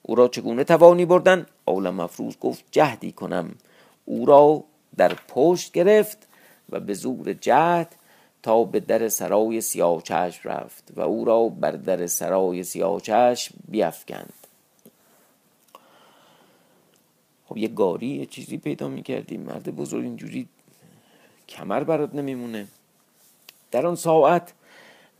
او 0.01 0.15
را 0.15 0.27
چگونه 0.27 0.63
توانی 0.63 1.05
بردن؟ 1.05 1.45
اول 1.65 1.89
مفروض 1.89 2.37
گفت 2.41 2.65
جهدی 2.71 3.11
کنم. 3.11 3.55
او 4.05 4.25
را 4.25 4.63
در 4.97 5.13
پشت 5.27 5.71
گرفت 5.71 6.27
و 6.69 6.79
به 6.79 6.93
زور 6.93 7.33
جهد 7.33 7.95
تا 8.43 8.63
به 8.63 8.79
در 8.79 9.09
سرای 9.09 9.61
سیاه 9.61 10.03
رفت 10.43 10.91
و 10.95 11.01
او 11.01 11.25
را 11.25 11.49
بر 11.49 11.71
در 11.71 12.07
سرای 12.07 12.63
سیاه 12.63 13.01
چشم 13.01 13.55
بیفکند. 13.67 14.42
خب 17.53 17.57
یه 17.57 17.67
گاری 17.67 18.07
یه 18.07 18.25
چیزی 18.25 18.57
پیدا 18.57 18.87
می‌کردیم. 18.87 19.41
مرد 19.41 19.75
بزرگ 19.75 20.03
اینجوری 20.03 20.47
کمر 21.49 21.83
برات 21.83 22.15
نمیمونه. 22.15 22.67
در 23.71 23.87
آن 23.87 23.95
ساعت 23.95 24.53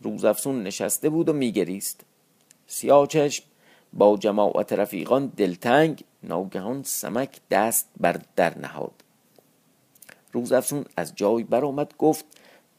روزافسون 0.00 0.62
نشسته 0.62 1.08
بود 1.08 1.28
و 1.28 1.32
میگریست. 1.32 2.00
سیاه 2.66 3.06
چشم 3.06 3.44
با 3.92 4.16
جماعت 4.16 4.72
رفیقان 4.72 5.26
دلتنگ 5.26 6.04
ناگهان 6.22 6.82
سمک 6.82 7.40
دست 7.50 7.88
بر 8.00 8.20
در 8.36 8.58
نهاد. 8.58 8.92
روزافسون 10.32 10.84
از 10.96 11.12
جای 11.16 11.42
برآمد 11.42 11.94
گفت 11.98 12.24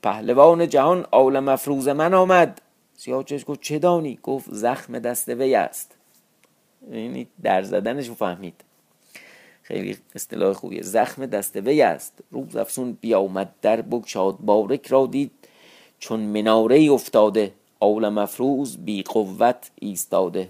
پهلوان 0.03 0.69
جهان 0.69 1.05
آل 1.11 1.39
مفروز 1.39 1.87
من 1.87 2.13
آمد. 2.13 2.61
سیاچش 2.97 3.45
گفت 3.47 3.61
چه 3.61 3.79
دانی؟ 3.79 4.19
گفت 4.23 4.49
زخم 4.51 4.99
دست 4.99 5.29
وی 5.29 5.55
است. 5.55 5.95
یعنی 6.91 7.27
در 7.43 7.63
زدنش 7.63 8.09
فهمید. 8.09 8.63
خیلی 9.67 9.97
اصطلاح 10.15 10.53
خوبیه. 10.53 10.81
زخم 10.81 11.25
دست 11.25 11.55
وی 11.55 11.81
است. 11.81 12.13
روز 12.31 12.55
افسون 12.55 12.97
بیامد 13.01 13.53
در 13.61 13.81
بگشاد 13.81 14.37
بارک 14.37 14.87
را 14.87 15.05
دید. 15.05 15.31
چون 15.99 16.19
مناره 16.19 16.91
افتاده 16.91 17.53
آل 17.79 18.09
مفروز 18.09 18.77
بی 18.77 19.03
قوت 19.03 19.71
ایستاده. 19.75 20.49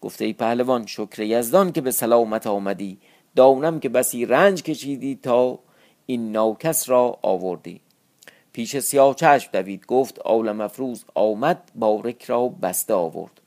گفته 0.00 0.24
ای 0.24 0.32
پهلوان 0.32 0.86
شکر 0.86 1.22
یزدان 1.22 1.72
که 1.72 1.80
به 1.80 1.90
سلامت 1.90 2.46
آمدی. 2.46 2.98
دانم 3.36 3.80
که 3.80 3.88
بسی 3.88 4.26
رنج 4.26 4.62
کشیدی 4.62 5.18
تا 5.22 5.58
این 6.06 6.32
ناکس 6.32 6.88
را 6.88 7.18
آوردی. 7.22 7.80
پیش 8.52 8.78
سیاه 8.78 9.14
چشم 9.14 9.50
دوید. 9.52 9.86
گفت 9.86 10.18
عالم 10.18 10.60
افروز 10.60 11.04
آمد 11.14 11.70
بارک 11.74 12.24
را 12.24 12.48
بسته 12.48 12.94
آورد. 12.94 13.40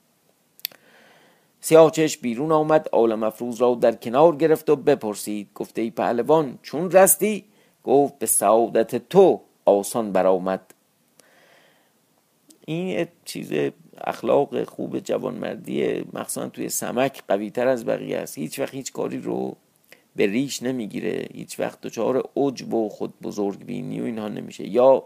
سیاه 1.62 1.92
چشم 1.92 2.22
بیرون 2.22 2.52
آمد 2.52 2.90
عالم 2.92 3.24
افروز 3.24 3.62
را 3.62 3.76
در 3.76 3.92
کنار 3.92 4.36
گرفت 4.36 4.70
و 4.70 4.76
بپرسید. 4.76 5.50
گفته 5.56 5.82
ای 5.82 5.92
پهلوان 5.92 6.60
چون 6.62 6.92
رستی؟ 6.92 7.46
گفت 7.84 8.20
به 8.20 8.26
سعادت 8.26 9.10
تو 9.10 9.42
آسان 9.66 10.12
برآمد. 10.12 10.74
این 12.66 13.08
چیز 13.26 13.72
اخلاق 14.04 14.64
خوب 14.64 15.00
جوانمردی 15.00 16.06
مخصوصا 16.14 16.50
توی 16.50 16.70
سمک 16.70 17.24
قوی 17.28 17.50
تر 17.50 17.68
از 17.68 17.86
بقیه 17.86 18.18
است. 18.18 18.38
هیچ 18.38 18.60
وقت 18.60 18.74
هیچ 18.74 18.92
کاری 18.92 19.20
رو 19.20 19.56
به 20.16 20.26
ریش 20.26 20.64
نمی‌گیره. 20.64 21.28
هیچ 21.34 21.60
وقت 21.60 21.82
دچار 21.82 22.30
عجب 22.36 22.74
و 22.74 22.90
خود 22.90 23.14
بزرگ 23.24 23.66
بینی 23.66 24.02
و 24.02 24.04
اینها 24.04 24.28
نمیشه. 24.28 24.68
یا 24.68 25.04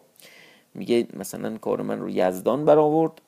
میگه 0.74 1.08
مثلا 1.14 1.58
کار 1.58 1.82
من 1.82 2.00
رو 2.00 2.10
یزدان 2.10 2.66
برآورد. 2.66 3.22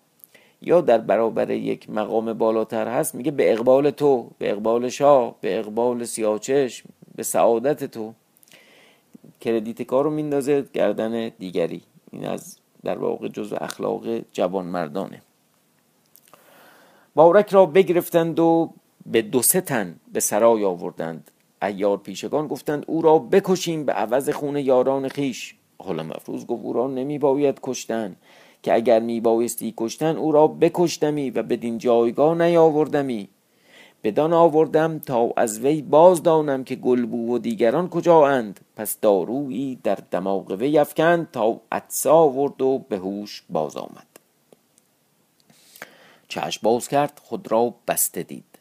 یا 0.64 0.82
در 0.82 0.98
برابر 0.98 1.52
یک 1.52 1.90
مقام 1.90 2.34
بالاتر 2.34 2.88
هست 2.88 3.16
میگه 3.16 3.32
به 3.32 3.54
اقبال 3.54 3.90
تو 3.90 4.30
به 4.38 4.52
اقبال 4.52 4.90
شاه 4.90 5.36
به 5.42 5.60
اقبال 5.60 6.04
سیاچش 6.04 6.84
به 7.16 7.24
سعادت 7.24 7.84
تو. 7.84 8.14
کردیت 9.42 9.82
کار 9.82 10.04
رو 10.04 10.10
میندازه 10.10 10.66
گردن 10.74 11.30
دیگری. 11.30 11.82
این 12.12 12.26
از 12.26 12.58
در 12.84 12.98
واقع 12.98 13.28
جزو 13.28 13.56
اخلاق 13.62 14.04
جوان 14.32 14.66
مردانه 14.66 15.22
بارک 17.16 17.50
را 17.50 17.66
بگرفتند 17.66 18.40
و 18.40 18.74
به 19.06 19.22
دو 19.22 19.42
سه 19.42 19.62
تن 19.62 19.96
به 20.14 20.20
سرای 20.20 20.64
آوردند. 20.64 21.32
ایار 21.62 21.98
پیشگان 21.98 22.48
گفتند 22.48 22.86
او 22.88 23.02
را 23.02 23.20
بکشیم 23.20 23.86
به 23.86 23.94
عوض 23.94 24.30
خون 24.30 24.58
یاران 24.58 25.08
خیش. 25.08 25.56
حالا 25.78 26.04
مفروض 26.04 26.46
گفت 26.46 26.64
او 26.64 26.74
را 26.74 26.88
نمی 26.88 27.20
باید 27.20 27.60
کشتن. 27.64 28.16
که 28.64 28.74
اگر 28.74 29.00
می 29.00 29.22
بایستی 29.22 29.74
کشتن 29.78 30.18
او 30.18 30.32
را 30.32 30.48
بکشتمی 30.48 31.30
و 31.30 31.44
بدین 31.44 31.78
جایگاه 31.78 32.38
نیاوردمی. 32.38 33.30
بدان 34.04 34.34
آوردم 34.34 35.00
تا 35.00 35.34
از 35.38 35.60
وی 35.60 35.82
باز 35.82 36.24
دانم 36.24 36.64
که 36.64 36.76
گلبو 36.76 37.36
و 37.36 37.38
دیگران 37.38 37.90
کجا 37.90 38.28
اند 38.28 38.60
پس 38.76 39.00
دارویی 39.00 39.80
در 39.84 39.98
دماغ 40.12 40.52
وی 40.52 40.78
افکند 40.78 41.32
تا 41.32 41.62
عطسه 41.72 42.10
آورد 42.10 42.62
و 42.62 42.86
به 42.90 42.98
هوش 42.98 43.44
باز 43.50 43.78
آمد. 43.78 44.08
چشم 46.28 46.60
باز 46.64 46.88
کرد 46.88 47.22
خود 47.24 47.52
را 47.52 47.74
بسته 47.88 48.24
دید. 48.24 48.60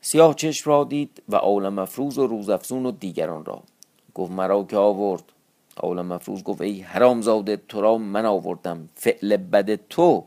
سیاه 0.00 0.34
چشم 0.34 0.70
را 0.70 0.84
دید 0.84 1.22
و 1.28 1.36
عالم 1.36 1.74
مفروز 1.74 2.18
و 2.18 2.26
روزافزون 2.26 2.86
و 2.86 2.90
دیگران 2.90 3.44
را. 3.44 3.62
گفت 4.14 4.32
مرا 4.32 4.64
که 4.64 4.76
آورد. 4.76 5.32
عالم 5.78 6.06
مفروز 6.06 6.42
گفت 6.42 6.60
ای 6.60 6.80
حرام 6.80 7.22
زاده 7.22 7.56
تو 7.68 7.80
را 7.80 7.98
من 7.98 8.26
آوردم. 8.26 8.88
فعل 8.94 9.36
بد 9.36 9.74
تو 9.88 10.24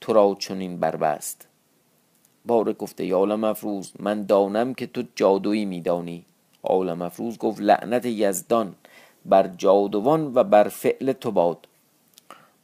تو 0.00 0.12
را 0.12 0.36
چنین 0.38 0.80
بربست. 0.80 1.46
باره 2.46 2.72
گفته 2.72 3.04
ای 3.04 3.10
عالم 3.10 3.40
مفروز 3.40 3.92
من 3.98 4.26
دانم 4.26 4.74
که 4.74 4.86
تو 4.86 5.02
جادویی 5.14 5.64
میدانی. 5.64 6.24
عالم 6.62 6.98
مفروز 6.98 7.38
گفت 7.38 7.60
لعنت 7.60 8.06
یزدان 8.06 8.74
بر 9.24 9.48
جادوان 9.48 10.32
و 10.34 10.44
بر 10.44 10.68
فعل 10.68 11.12
تو 11.12 11.30
باد. 11.30 11.68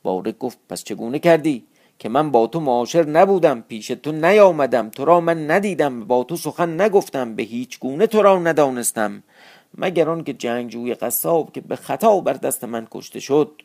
باره 0.02 0.32
گفت 0.32 0.58
پس 0.68 0.84
چگونه 0.84 1.18
کردی 1.18 1.64
که 1.98 2.08
من 2.08 2.30
با 2.30 2.46
تو 2.46 2.60
معاشر 2.60 3.06
نبودم 3.06 3.60
پیش 3.60 3.86
تو 3.86 4.12
نیامدم 4.12 4.88
تو 4.88 5.04
را 5.04 5.20
من 5.20 5.50
ندیدم 5.50 6.04
با 6.04 6.24
تو 6.24 6.36
سخن 6.36 6.80
نگفتم 6.80 7.34
به 7.34 7.42
هیچ 7.42 7.78
گونه 7.78 8.06
تو 8.06 8.22
را 8.22 8.38
ندانستم. 8.38 9.22
مگر 9.78 10.08
آن 10.08 10.24
که 10.24 10.32
جنگجوی 10.32 10.94
قصاب 10.94 11.52
که 11.52 11.60
به 11.60 11.76
خطا 11.76 12.20
بر 12.20 12.32
دست 12.32 12.64
من 12.64 12.86
کشته 12.90 13.20
شد. 13.20 13.62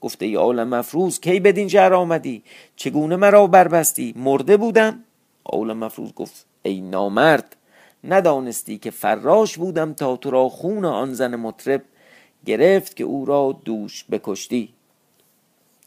گفته 0.00 0.26
ای 0.26 0.34
عالم 0.34 0.68
مفروض 0.68 1.20
کی 1.20 1.40
بدین 1.40 1.68
شهر 1.68 1.94
آمدی؟ 1.94 2.42
چگونه 2.76 3.16
مرا 3.16 3.46
بربستی؟ 3.46 4.14
مرده 4.16 4.56
بودم؟ 4.56 5.04
عالم 5.44 5.76
مفروض 5.76 6.12
گفت 6.12 6.46
ای 6.62 6.80
نامرد 6.80 7.56
ندانستی 8.04 8.78
که 8.78 8.90
فراش 8.90 9.58
بودم 9.58 9.92
تا 9.92 10.16
تو 10.16 10.30
را 10.30 10.48
خون 10.48 10.84
آن 10.84 11.14
زن 11.14 11.36
مطرب 11.36 11.82
گرفت 12.46 12.96
که 12.96 13.04
او 13.04 13.24
را 13.24 13.60
دوش 13.64 14.04
بکشتی. 14.10 14.74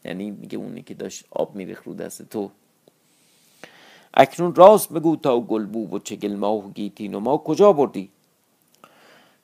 یعنی 0.04 0.30
میگه 0.30 0.58
اونی 0.58 0.82
که 0.82 0.94
داشت 0.94 1.24
آب 1.30 1.54
میریخ 1.54 1.82
رو 1.82 1.94
دست 1.94 2.22
تو. 2.30 2.50
اکنون 4.14 4.54
راست 4.54 4.92
بگو 4.92 5.16
تا 5.16 5.40
گلبوب 5.40 5.92
و 5.92 5.98
چگل 5.98 6.34
ماه 6.36 6.66
و 6.66 6.70
گیتین 6.70 7.14
و 7.14 7.20
ما 7.20 7.38
کجا 7.38 7.72
بردی؟ 7.72 8.10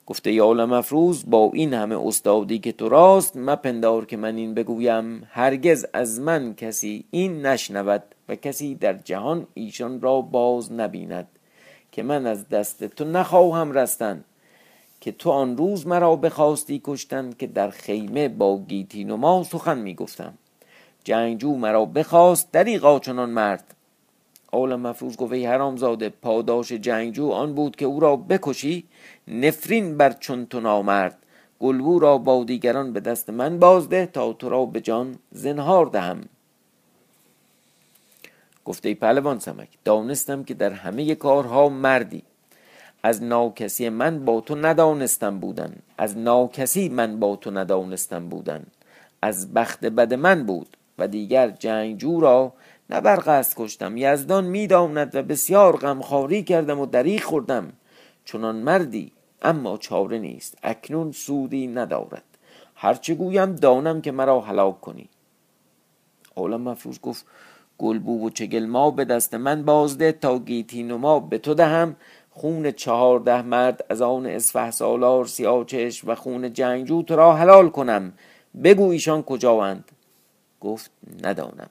گفته 0.05 0.31
یا 0.31 0.45
عالم 0.45 0.73
افروز 0.73 1.23
با 1.27 1.51
این 1.53 1.73
همه 1.73 2.07
استادی 2.07 2.59
که 2.59 2.71
تو 2.71 2.89
راست 2.89 3.37
مپندار 3.37 4.05
که 4.05 4.17
من 4.17 4.35
این 4.35 4.53
بگویم 4.53 5.27
هرگز 5.31 5.85
از 5.93 6.19
من 6.19 6.53
کسی 6.53 7.05
این 7.11 7.45
نشنود 7.45 8.03
و 8.29 8.35
کسی 8.35 8.75
در 8.75 8.93
جهان 8.93 9.47
ایشان 9.53 10.01
را 10.01 10.21
باز 10.21 10.71
نبیند 10.71 11.27
که 11.91 12.03
من 12.03 12.25
از 12.25 12.49
دست 12.49 12.83
تو 12.83 13.05
نخواهم 13.05 13.71
رستن 13.71 14.23
که 15.01 15.11
تو 15.11 15.29
آن 15.29 15.57
روز 15.57 15.87
مرا 15.87 16.15
بخواستی 16.15 16.81
کشتن 16.83 17.33
که 17.39 17.47
در 17.47 17.69
خیمه 17.69 18.27
با 18.27 18.59
گیتین 18.67 19.09
و 19.09 19.17
ما 19.17 19.43
سخن 19.43 19.77
می‌گفتم. 19.77 20.33
جنگجو 21.03 21.55
مرا 21.55 21.85
بخواست 21.85 22.51
دریغا 22.51 22.99
چنان 22.99 23.29
مرد. 23.29 23.75
عالم 24.53 24.79
مفروض 24.79 25.17
گفت 25.17 25.33
ای 25.33 25.45
حرامزاده 25.45 26.09
پاداش 26.09 26.71
جنگجو 26.71 27.29
آن 27.29 27.53
بود 27.53 27.75
که 27.75 27.85
او 27.85 27.99
را 27.99 28.15
بکشی 28.15 28.83
نفرین 29.27 29.97
بر 29.97 30.11
چون 30.11 30.45
تو 30.45 30.59
نامرد. 30.59 31.17
گلبو 31.59 31.99
را 31.99 32.17
با 32.17 32.43
دیگران 32.43 32.93
به 32.93 32.99
دست 32.99 33.29
من 33.29 33.59
بازده 33.59 34.05
تا 34.05 34.33
تو 34.33 34.49
را 34.49 34.65
به 34.65 34.81
جان 34.81 35.15
زنهار 35.31 35.85
دهم. 35.85 36.21
گفته 38.65 38.93
پهلوان 38.93 39.39
سمک 39.39 39.67
دانستم 39.85 40.43
که 40.43 40.53
در 40.53 40.69
همه 40.69 41.15
کارها 41.15 41.69
مردی. 41.69 42.23
از 43.03 43.23
ناکسی 43.23 43.89
من 43.89 44.25
با 44.25 44.41
تو 44.41 44.55
ندانستم 44.55 45.39
بودن. 45.39 45.75
از 45.97 46.17
ناکسی 46.17 46.89
من 46.89 47.19
با 47.19 47.35
تو 47.35 47.51
ندانستم 47.51 48.29
بودن. 48.29 48.65
از 49.21 49.53
بخت 49.53 49.85
بد 49.85 50.13
من 50.13 50.43
بود 50.43 50.77
و 50.97 51.07
دیگر 51.07 51.49
جنگجو 51.49 52.19
را 52.19 52.53
نه 52.89 53.01
بر 53.01 53.19
قصد 53.25 53.57
کشتم. 53.57 53.97
یزدان 53.97 54.45
می‌داند 54.45 55.15
و 55.15 55.23
بسیار 55.23 55.77
غمخواری 55.77 56.43
کردم 56.43 56.79
و 56.79 56.85
دریغ 56.85 57.23
خوردم. 57.23 57.73
چنان 58.25 58.55
مردی 58.55 59.11
اما 59.41 59.77
چاره 59.77 60.19
نیست. 60.19 60.57
اکنون 60.63 61.11
سودی 61.11 61.67
ندارد. 61.67 62.23
هرچه 62.75 63.15
گویم 63.15 63.55
دانم 63.55 64.01
که 64.01 64.11
مرا 64.11 64.41
هلاک 64.41 64.81
کنی. 64.81 65.09
عالم 66.35 66.61
مفروض 66.61 66.99
گفت 66.99 67.25
گلبو 67.77 68.27
و 68.27 68.29
چگل 68.29 68.65
ما 68.65 68.91
به 68.91 69.05
دست 69.05 69.33
من 69.33 69.63
بازده 69.63 70.11
تا 70.11 70.39
گیتین 70.39 70.91
و 70.91 70.97
ما 70.97 71.19
به 71.19 71.37
تو 71.37 71.53
دهم. 71.53 71.95
خون 72.31 72.71
چهارده 72.71 73.41
مرد 73.41 73.85
از 73.89 74.01
آن 74.01 74.25
اسفه 74.25 74.71
سالار 74.71 75.25
سیاچش 75.25 76.05
و 76.05 76.15
خون 76.15 76.53
جنگجو 76.53 77.03
تو 77.03 77.15
را 77.15 77.35
حلال 77.35 77.69
کنم. 77.69 78.13
بگو 78.63 78.89
ایشان 78.89 79.23
کجاوند. 79.23 79.91
گفت 80.61 80.91
ندانم. 81.23 81.69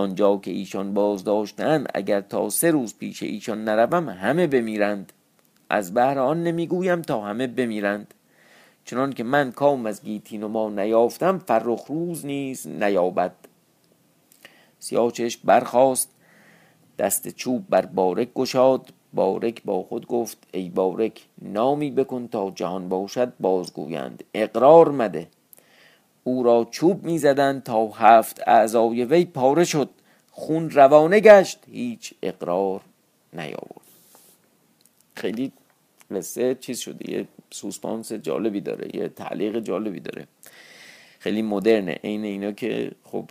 آنجا 0.00 0.36
که 0.36 0.50
ایشان 0.50 0.94
باز 0.94 1.24
داشتن 1.24 1.84
اگر 1.94 2.20
تا 2.20 2.48
سه 2.48 2.70
روز 2.70 2.98
پیش 2.98 3.22
ایشان 3.22 3.64
نروم 3.64 4.08
همه 4.08 4.46
بمیرند. 4.46 5.12
از 5.70 5.94
بهر 5.94 6.18
آن 6.18 6.42
نمی‌گویم 6.42 7.02
تا 7.02 7.20
همه 7.20 7.46
بمیرند. 7.46 8.14
چنان 8.84 9.12
که 9.12 9.24
من 9.24 9.52
کام 9.52 9.86
از 9.86 10.02
گیتین 10.02 10.42
و 10.42 10.48
ما 10.48 10.68
نیافتم 10.68 11.38
فرخ 11.38 11.84
روز 11.88 12.26
نیز 12.26 12.66
نیابد. 12.66 13.32
سیاچش 14.78 15.36
برخاست 15.36 16.10
دست 16.98 17.28
چوب 17.28 17.64
بر 17.70 17.86
بارک 17.86 18.34
گشاد. 18.34 18.92
بارک 19.14 19.62
با 19.64 19.82
خود 19.82 20.06
گفت 20.06 20.38
ای 20.52 20.68
بارک 20.68 21.26
نامی 21.42 21.90
بکن 21.90 22.28
تا 22.28 22.50
جهان 22.50 22.88
باشد 22.88 23.32
بازگویند. 23.40 24.24
اقرار 24.34 24.90
مده. 24.90 25.28
او 26.30 26.42
را 26.42 26.68
چوب 26.70 27.04
می‌زدند 27.04 27.62
تا 27.62 27.86
هفت 27.86 28.40
اعضای 28.46 29.04
وی 29.04 29.24
پاره 29.24 29.64
شد. 29.64 29.90
خون 30.30 30.70
روانه 30.70 31.20
گشت. 31.20 31.58
هیچ 31.70 32.14
اقرار 32.22 32.80
نیاورد. 33.32 33.90
خیلی 35.14 35.52
قصه 36.10 36.54
چیز 36.54 36.78
شده. 36.78 37.10
یه 37.10 37.26
سوسپانس 37.50 38.12
جالبی 38.12 38.60
داره. 38.60 38.96
یه 38.96 39.08
تعلیق 39.08 39.58
جالبی 39.60 40.00
داره. 40.00 40.26
خیلی 41.18 41.42
مدرنه. 41.42 41.98
عین 42.04 42.24
اینا 42.24 42.52
که 42.52 42.92
خب 43.04 43.30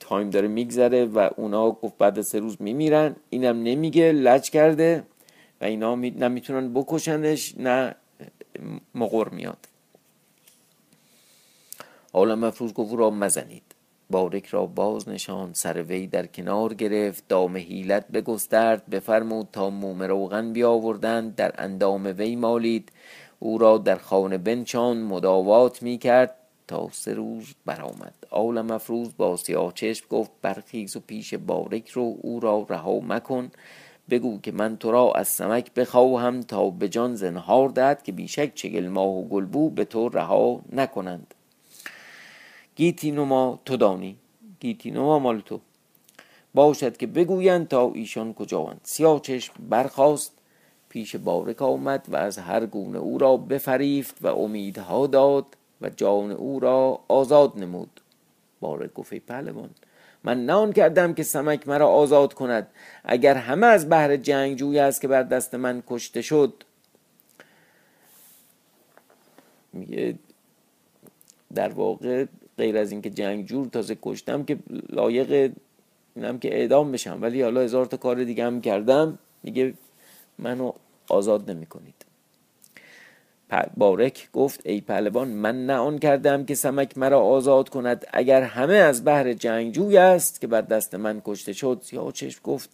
time 0.00 0.30
داره 0.30 0.48
میگذره 0.48 1.04
و 1.04 1.28
اونا 1.36 1.70
گفت 1.70 1.98
بعد 1.98 2.20
سه 2.20 2.38
روز 2.38 2.56
میمیرن. 2.60 3.16
اینم 3.30 3.62
نمیگه. 3.62 4.12
لج 4.12 4.50
کرده. 4.50 5.02
و 5.60 5.64
اینا 5.64 5.94
نمی‌تونن 5.94 6.72
بکشنش 6.74 7.54
نه 7.58 7.94
مقر 8.94 9.28
میاد. 9.28 9.69
حالا 12.12 12.36
مفروض 12.36 12.72
گفت 12.72 12.94
را 12.94 13.10
مزنید. 13.10 13.62
بارک 14.10 14.46
را 14.46 14.66
باز 14.66 15.08
نشان 15.08 15.52
سر 15.52 15.82
وی 15.82 16.06
در 16.06 16.26
کنار 16.26 16.74
گرفت 16.74 17.28
دام 17.28 17.56
حیلت 17.56 18.08
بگسترد 18.08 18.90
بفرمود 18.90 19.48
تا 19.52 19.70
موم 19.70 20.02
روغن 20.02 20.52
بیاوردند 20.52 21.34
در 21.34 21.54
اندام 21.58 22.14
وی 22.18 22.36
مالید. 22.36 22.92
او 23.38 23.58
را 23.58 23.78
در 23.78 23.96
خانه 23.96 24.38
بنشان 24.38 25.02
مداوات 25.02 25.82
می 25.82 25.98
کرد 25.98 26.34
تا 26.68 26.88
سه 26.92 27.14
روز 27.14 27.54
برآمد. 27.66 28.14
آل 28.30 28.60
مفروز 28.60 29.08
با 29.16 29.36
سیاه 29.36 29.72
چشم 29.74 30.06
گفت 30.10 30.30
برخیز 30.42 30.96
و 30.96 31.00
پیش 31.00 31.34
بارک 31.34 31.88
رو 31.88 32.16
او 32.20 32.40
را 32.40 32.66
رها 32.68 33.00
مکن. 33.00 33.50
بگو 34.10 34.40
که 34.40 34.52
من 34.52 34.76
تو 34.76 34.90
را 34.90 35.12
از 35.12 35.28
سمک 35.28 35.74
بخواهم 35.74 36.40
تا 36.40 36.70
به 36.70 36.88
جان 36.88 37.14
زنهار 37.14 37.68
دهد 37.68 38.02
که 38.02 38.12
بیشک 38.12 38.54
چگل 38.54 38.88
ماه 38.88 39.08
و 39.08 39.28
گلبو 39.28 39.70
به 39.70 39.84
تو 39.84 40.08
رها 40.08 40.60
نکنند. 40.72 41.34
گیتی 42.80 43.10
نما 43.10 43.60
تو 43.64 43.76
دانی. 43.76 44.16
گیتی 44.60 44.90
نما 44.90 45.18
مال 45.18 45.40
تو. 45.40 45.60
باشد 46.54 46.96
که 46.96 47.06
بگویند 47.06 47.68
تا 47.68 47.92
ایشان 47.94 48.34
کجاوند. 48.34 48.80
سیاه 48.82 49.20
چشم 49.20 49.54
برخواست 49.68 50.32
پیش 50.88 51.16
بارک 51.16 51.62
آمد 51.62 52.06
و 52.08 52.16
از 52.16 52.38
هر 52.38 52.66
گونه 52.66 52.98
او 52.98 53.18
را 53.18 53.36
بفریفت 53.36 54.24
و 54.24 54.26
امیدها 54.26 55.06
داد 55.06 55.44
و 55.80 55.90
جان 55.90 56.30
او 56.30 56.60
را 56.60 57.00
آزاد 57.08 57.58
نمود. 57.58 58.00
بارک 58.60 58.94
گفت 58.94 59.14
پهلوان 59.14 59.70
من 60.24 60.46
نه 60.46 60.72
کردم 60.72 61.14
که 61.14 61.22
سمک 61.22 61.68
مرا 61.68 61.88
آزاد 61.88 62.34
کند. 62.34 62.68
اگر 63.04 63.34
همه 63.34 63.66
از 63.66 63.90
بحر 63.90 64.16
جنگجوی 64.16 64.78
است 64.78 65.00
که 65.00 65.08
بر 65.08 65.22
دست 65.22 65.54
من 65.54 65.82
کشته 65.86 66.22
شد. 66.22 66.64
میگه 69.72 70.14
در 71.54 71.68
واقع 71.68 72.26
غیر 72.60 72.78
از 72.78 72.92
اینکه 72.92 73.10
جنگجو 73.10 73.66
تازه 73.66 73.96
کشتم 74.02 74.44
که 74.44 74.58
لایق 75.00 75.52
اینم 76.16 76.38
که 76.38 76.54
اعدام 76.58 76.92
بشم. 76.92 77.18
ولی 77.22 77.42
حالا 77.42 77.60
هزار 77.60 77.86
تا 77.86 77.96
کار 77.96 78.24
دیگه 78.24 78.44
هم 78.44 78.60
کردم 78.60 79.18
میگه 79.42 79.74
منو 80.38 80.72
آزاد 81.08 81.50
نمی 81.50 81.66
کنید 81.66 82.10
بارک 83.76 84.28
گفت 84.32 84.60
ای 84.64 84.80
پهلوان 84.80 85.28
من 85.28 85.66
نه 85.66 85.74
آن 85.74 85.98
کردم 85.98 86.44
که 86.44 86.54
سمک 86.54 86.98
مرا 86.98 87.20
آزاد 87.20 87.68
کند. 87.68 88.06
اگر 88.12 88.42
همه 88.42 88.74
از 88.74 89.04
بحر 89.04 89.32
جنگجوی 89.32 89.96
است 89.96 90.40
که 90.40 90.46
بر 90.46 90.60
دست 90.60 90.94
من 90.94 91.22
کشته 91.24 91.52
شد 91.52 91.82
یا 91.92 92.10
چشم 92.10 92.40
گفت 92.44 92.70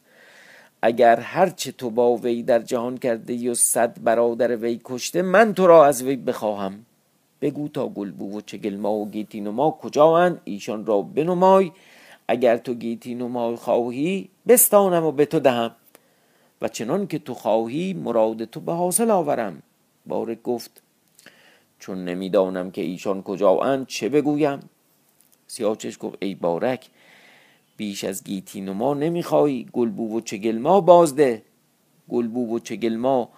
اگر 0.83 1.21
هرچه 1.21 1.73
تو 1.73 1.91
با 1.91 2.17
وی 2.17 2.43
در 2.43 2.59
جهان 2.59 2.99
کرده 2.99 3.51
و 3.51 3.55
صد 3.55 4.03
برادر 4.05 4.57
وی 4.57 4.81
کشته 4.85 5.23
من 5.23 5.55
تو 5.55 5.67
را 5.67 5.87
از 5.87 6.03
وی 6.03 6.17
بخواهم. 6.17 6.87
بگو 7.41 7.69
تا 7.69 7.89
گلبو 7.89 8.39
و 8.39 8.41
چگلما 8.41 8.93
و 8.93 9.11
گیتی 9.11 9.45
کجا 9.81 10.17
هن 10.17 10.41
ایشان 10.45 10.87
را 10.87 11.03
بنمای. 11.03 11.73
اگر 12.29 12.57
تو 12.57 12.75
گیتی 12.75 13.15
نما 13.15 13.57
خواهی 13.57 14.29
بستانم 14.49 15.05
و 15.05 15.13
به 15.13 15.27
تو 15.27 15.41
دهم. 15.41 15.71
و 16.63 16.69
چنان 16.69 17.07
که 17.07 17.19
تو 17.19 17.35
خواهی 17.35 17.93
مراد 17.93 18.45
تو 18.45 18.61
به 18.61 18.73
حاصل 18.73 19.11
آورم. 19.11 19.63
بارک 20.07 20.43
گفت 20.43 20.83
چون 21.79 22.05
نمی‌دانم 22.05 22.71
که 22.71 22.83
ایشان 22.83 23.23
کجا 23.23 23.59
اند 23.61 23.87
چه 23.87 24.09
بگویم؟ 24.09 24.61
سیاچش 25.47 25.97
گفت 26.01 26.17
ای 26.21 26.35
بارک 26.35 26.91
بیش 27.77 28.05
از 28.05 28.25
گیتی 28.25 28.61
نما 28.61 28.95
نمی‌خوای 28.95 29.67
گلبو 29.73 30.17
و 30.17 30.21
چگلما 30.21 30.81
بازده. 30.81 31.43
گلبو 32.09 32.57
و 32.57 32.59
چگلما 32.59 33.29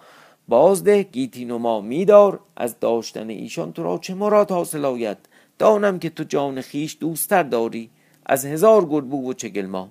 بازده 0.49 1.03
گیتی 1.03 1.45
نما 1.45 1.81
میدار 1.81 2.39
از 2.55 2.79
داشتن 2.79 3.29
ایشان 3.29 3.73
تو 3.73 3.83
را 3.83 3.97
چه 3.97 4.13
مراد 4.13 4.51
حاصل 4.51 4.85
آید؟ 4.85 5.17
دانم 5.59 5.99
که 5.99 6.09
تو 6.09 6.23
جان 6.23 6.61
خیش 6.61 6.97
دوستتر 6.99 7.43
داری 7.43 7.89
از 8.25 8.45
هزار 8.45 8.85
گلبو 8.85 9.29
و 9.29 9.33
چگلما 9.33 9.89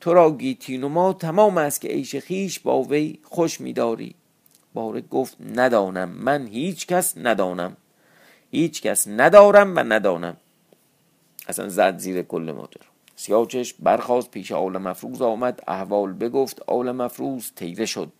تو 0.00 0.14
را 0.14 0.30
گیتی 0.30 0.78
نما 0.78 1.12
تمام 1.12 1.58
است 1.58 1.80
که 1.80 1.88
عیش 1.88 2.16
خیش 2.16 2.58
با 2.58 2.82
وی 2.82 3.18
خوش 3.22 3.60
میداری. 3.60 4.14
بارک 4.74 5.08
گفت 5.08 5.36
ندانم 5.54 6.08
من 6.08 6.46
هیچ 6.46 6.86
کس 6.86 7.18
ندانم. 7.18 7.76
هیچ 8.50 8.82
کس 8.82 9.08
ندارم 9.08 9.76
و 9.76 9.78
ندانم. 9.78 10.36
اصلا 11.48 11.68
زد 11.68 11.98
زیر 11.98 12.22
کل 12.22 12.52
ماجرا. 12.56 12.86
سیاچش 13.16 13.74
برخواست 13.74 14.30
پیش 14.30 14.52
آل 14.52 14.78
مفروز 14.78 15.22
آمد 15.22 15.62
احوال 15.66 16.12
بگفت 16.12 16.62
آل 16.66 16.90
مفروز 16.90 17.52
تیره 17.56 17.86
شد. 17.86 18.12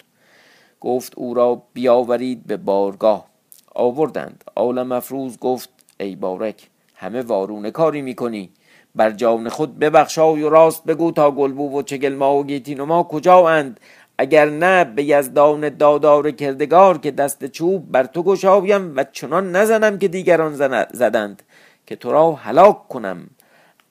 گفت 0.83 1.12
او 1.16 1.35
را 1.35 1.62
بیاورید 1.73 2.47
به 2.47 2.57
بارگاه. 2.57 3.27
آوردند. 3.75 4.45
آل 4.55 4.83
مفروز 4.83 5.38
گفت 5.38 5.68
ای 6.01 6.16
بارک 6.16 6.68
همه 6.95 7.23
وارونه 7.23 7.71
کاری 7.71 8.03
می‌کنی. 8.03 8.51
بر 8.95 9.11
جان 9.11 9.49
خود 9.49 9.79
ببخشای 9.79 10.42
و 10.42 10.49
راست 10.49 10.85
بگو 10.85 11.12
تا 11.12 11.31
گلبو 11.31 11.79
و 11.79 11.83
چگل 11.83 12.14
ما 12.14 12.37
و 12.37 12.45
گیتین 12.45 12.81
و 12.81 12.87
ما 12.87 13.03
کجا 13.03 13.49
اند 13.49 13.81
اگر 14.18 14.51
نه 14.51 14.85
به 14.85 15.05
یزدان 15.05 15.68
دادار 15.68 16.31
کردگار 16.31 16.99
که 16.99 17.11
دست 17.11 17.47
چوب 17.47 17.92
بر 17.92 18.05
تو 18.05 18.23
گشایم 18.23 18.97
و 18.97 19.05
چنان 19.12 19.57
نزنم 19.57 19.99
که 19.99 20.09
دیگران 20.09 20.55
زدند 20.92 21.42
که 21.87 21.97
تو 21.97 22.12
را 22.12 22.33
هلاک 22.33 22.88
کنم. 22.88 23.31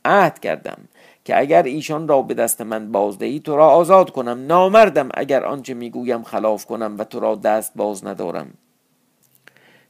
عهد 0.06 0.40
کردم. 0.40 0.78
که 1.26 1.40
اگر 1.40 1.64
ایشان 1.64 2.08
را 2.08 2.22
به 2.22 2.34
دست 2.34 2.62
من 2.62 2.92
بازدهی 2.92 3.40
تو 3.40 3.56
را 3.56 3.70
آزاد 3.70 4.12
کنم. 4.12 4.46
نامردم 4.46 5.10
اگر 5.14 5.46
آنچه 5.46 5.74
می‌گویم 5.74 6.24
خلاف 6.24 6.66
کنم 6.66 6.96
و 6.98 7.04
تو 7.04 7.20
را 7.20 7.36
دست 7.36 7.72
باز 7.76 8.06
ندارم. 8.06 8.54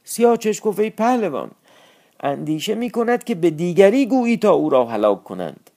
سیاه 0.04 0.38
گفت 0.62 0.78
ای 0.78 0.90
پهلوان 0.90 1.50
اندیشه 2.20 2.74
می 2.74 2.90
کند 2.90 3.24
که 3.24 3.34
به 3.34 3.50
دیگری 3.50 4.06
گویی 4.06 4.36
تا 4.36 4.52
او 4.52 4.70
را 4.70 4.84
هلاک 4.84 5.24
کنند. 5.24 5.70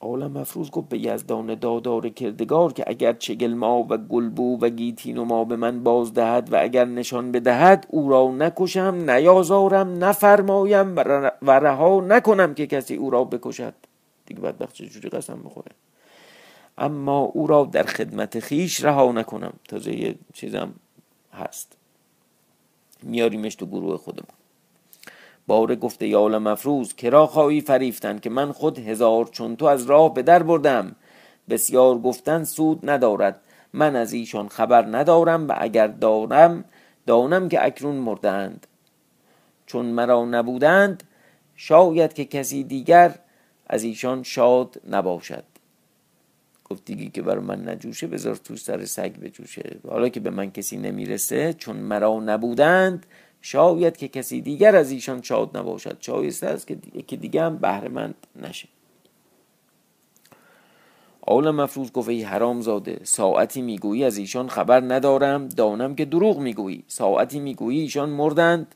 عالم 0.00 0.32
مفروض 0.32 0.70
گفت 0.70 0.88
به 0.88 0.98
یزدان 0.98 1.54
دادار 1.54 2.08
کردگار 2.08 2.72
که 2.72 2.84
اگر 2.86 3.12
چگل 3.12 3.54
ما 3.54 3.86
و 3.90 3.96
گلبو 3.96 4.58
و 4.60 4.68
گیتین 4.68 5.18
و 5.18 5.24
ما 5.24 5.44
به 5.44 5.56
من 5.56 5.82
باز 5.82 6.14
دهد 6.14 6.52
و 6.52 6.56
اگر 6.60 6.84
نشان 6.84 7.32
بدهد 7.32 7.86
او 7.90 8.08
را 8.08 8.30
نکشم 8.30 9.10
نیازارم 9.10 10.04
نفرمایم 10.04 10.96
و 11.42 11.50
رها 11.60 12.00
نکنم 12.00 12.54
که 12.54 12.66
کسی 12.66 12.96
او 12.96 13.10
را 13.10 13.24
بکشد. 13.24 13.74
دیگه 14.26 14.40
بدبخت 14.40 14.74
چجوری 14.74 15.08
قسم 15.08 15.42
بخوره. 15.42 15.72
اما 16.78 17.18
او 17.18 17.46
را 17.46 17.64
در 17.72 17.82
خدمت 17.82 18.40
خیش 18.40 18.84
رها 18.84 19.12
نکنم. 19.12 19.52
تازه 19.68 19.92
یه 19.92 20.14
چیزم 20.32 20.74
هست. 21.32 21.76
میاریمش 23.02 23.54
تو 23.54 23.66
گروه 23.66 23.96
خودمون. 23.96 24.36
باره 25.46 25.76
گفته 25.76 26.06
یال 26.06 26.38
مفروز 26.38 26.94
کرا 26.94 27.26
خواهی 27.26 27.60
فریفتن 27.60 28.18
که 28.18 28.30
من 28.30 28.52
خود 28.52 28.78
هزار 28.78 29.26
چون 29.26 29.56
تو 29.56 29.64
از 29.64 29.84
راه 29.86 30.14
به 30.14 30.22
در 30.22 30.42
بردم. 30.42 30.96
بسیار 31.48 31.98
گفتن 31.98 32.44
سود 32.44 32.90
ندارد. 32.90 33.40
من 33.72 33.96
از 33.96 34.12
ایشان 34.12 34.48
خبر 34.48 34.96
ندارم 34.96 35.48
و 35.48 35.54
اگر 35.58 35.86
دارم 35.86 36.64
دانم 37.06 37.48
که 37.48 37.64
اکنون 37.64 37.96
مردند 37.96 38.66
چون 39.66 39.86
مرا 39.86 40.24
نبودند 40.24 41.02
شاید 41.56 42.12
که 42.12 42.24
کسی 42.24 42.64
دیگر 42.64 43.14
از 43.66 43.82
ایشان 43.82 44.22
شاد 44.22 44.80
نباشد. 44.90 45.44
گفت 46.64 46.84
دیگه 46.84 47.10
که 47.10 47.22
بر 47.22 47.38
من 47.38 47.68
نجوشه 47.68 48.06
بذار 48.06 48.36
تو 48.36 48.56
سر 48.56 48.84
سگ 48.84 49.16
بجوشه. 49.16 49.76
حالا 49.88 50.08
که 50.08 50.20
به 50.20 50.30
من 50.30 50.50
کسی 50.50 50.76
نمی‌رسه 50.76 51.52
چون 51.52 51.76
مرا 51.76 52.20
نبودند 52.20 53.06
شاید 53.40 53.96
که 53.96 54.08
کسی 54.08 54.40
دیگر 54.40 54.76
از 54.76 54.90
ایشان 54.90 55.22
شاد 55.22 55.56
نباشد. 55.56 55.96
شایسته 56.00 56.46
است 56.46 56.66
که 56.66 56.78
یکی 56.94 57.16
دیگه 57.16 57.42
هم 57.42 57.56
بهرهمند 57.56 58.14
نشه. 58.42 58.68
آل 61.26 61.50
مفروض 61.50 61.92
گفت 61.92 62.08
ای 62.08 62.22
حرام 62.22 62.60
زاده 62.60 63.00
ساعتی 63.02 63.62
می‌گویی 63.62 64.04
از 64.04 64.16
ایشان 64.16 64.48
خبر 64.48 64.80
ندارم. 64.80 65.48
دانم 65.48 65.94
که 65.94 66.04
دروغ 66.04 66.38
می‌گویی. 66.38 66.84
ساعتی 66.88 67.40
می‌گویی 67.40 67.80
ایشان 67.80 68.10
مردند. 68.10 68.74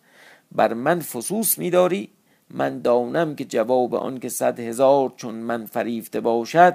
بر 0.53 0.75
من 0.75 1.01
فسوس 1.01 1.59
میداری؟ 1.59 2.09
من 2.51 2.81
دانم 2.81 3.35
که 3.35 3.45
جواب 3.45 3.95
آن 3.95 4.19
که 4.19 4.29
صد 4.29 4.61
هزار 4.61 5.13
چون 5.17 5.35
من 5.35 5.67
فریفته 5.67 6.21
باشد 6.21 6.75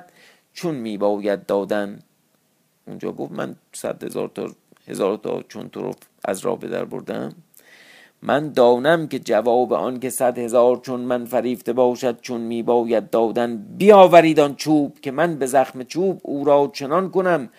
چون 0.53 0.75
میباید 0.75 1.45
دادن. 1.45 1.99
اونجا 2.87 3.11
گفت 3.11 3.31
من 3.31 3.55
صد 3.73 4.03
هزار 4.03 4.31
تا 4.35 4.47
هزار 4.87 5.17
تا 5.17 5.41
چون 5.41 5.69
تو 5.69 5.81
رو 5.81 5.91
از 6.25 6.39
راه 6.39 6.59
به 6.59 6.67
در 6.67 6.85
بردم. 6.85 7.35
من 8.21 8.49
دانم 8.49 9.07
که 9.07 9.19
جواب 9.19 9.73
آن 9.73 9.99
که 9.99 10.09
صد 10.09 10.37
هزار 10.37 10.77
چون 10.77 10.99
من 10.99 11.25
فریفته 11.25 11.73
باشد 11.73 12.21
چون 12.21 12.41
می 12.41 12.63
باید 12.63 13.09
دادن. 13.09 13.57
بیاورید 13.77 14.39
آن 14.39 14.55
چوب 14.55 14.99
که 15.01 15.11
من 15.11 15.35
به 15.35 15.45
زخم 15.45 15.83
چوب 15.83 16.19
او 16.23 16.45
را 16.45 16.71
چنان 16.73 17.09
کنم 17.09 17.49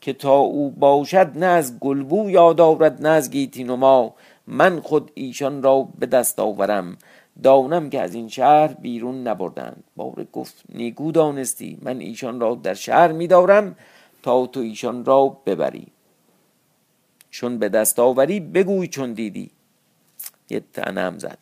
که 0.00 0.12
تا 0.12 0.36
او 0.36 0.70
باشد 0.70 1.30
نه 1.34 1.46
از 1.46 1.78
گلبو 1.78 2.30
یاد 2.30 2.60
آورد 2.60 3.06
نه 3.06 3.08
از 3.08 3.30
گیتی 3.30 3.64
نما. 3.64 4.14
من 4.46 4.80
خود 4.80 5.10
ایشان 5.14 5.62
را 5.62 5.88
به 5.98 6.06
دست 6.06 6.40
آورم. 6.40 6.96
دانم 7.42 7.90
که 7.90 8.00
از 8.00 8.14
این 8.14 8.28
شهر 8.28 8.74
بیرون 8.74 9.28
نبردند. 9.28 9.84
بابر 9.96 10.24
گفت 10.32 10.62
نیکو 10.68 11.12
دانستی 11.12 11.78
من 11.82 12.00
ایشان 12.00 12.40
را 12.40 12.54
در 12.54 12.74
شهر 12.74 13.12
میدارم 13.12 13.76
تا 14.22 14.46
تو 14.46 14.60
ایشان 14.60 15.04
را 15.04 15.28
ببری. 15.46 15.86
چون 17.30 17.58
به 17.58 17.68
دست 17.68 17.98
آوری 17.98 18.40
بگوی 18.40 18.88
چون 18.88 19.12
دیدی. 19.12 19.50
یه 20.50 20.62
تنه 20.72 21.00
هم 21.00 21.18
زد. 21.18 21.38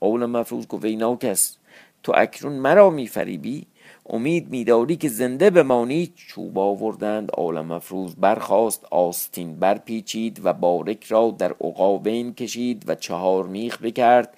اول 0.00 0.26
مفروض 0.26 0.66
گفت 0.66 0.84
ای 0.84 0.96
ناکس 0.96 1.56
تو 2.02 2.12
اکنون 2.16 2.52
مرا 2.52 2.90
میفریبی؟ 2.90 3.66
امید 4.08 4.50
میداری 4.50 4.96
که 4.96 5.08
زنده 5.08 5.50
بمانی؟ 5.50 6.12
چوب 6.16 6.58
آوردند 6.58 7.30
عالم 7.30 7.70
افروز 7.70 8.14
برخاست 8.14 8.84
آستین 8.90 9.56
برپیچید 9.56 10.40
و 10.44 10.52
بارک 10.52 11.04
را 11.04 11.34
در 11.38 11.52
عقابین 11.52 12.34
کشید 12.34 12.84
و 12.86 12.94
چهار 12.94 13.46
میخ 13.46 13.82
بکرد. 13.82 14.36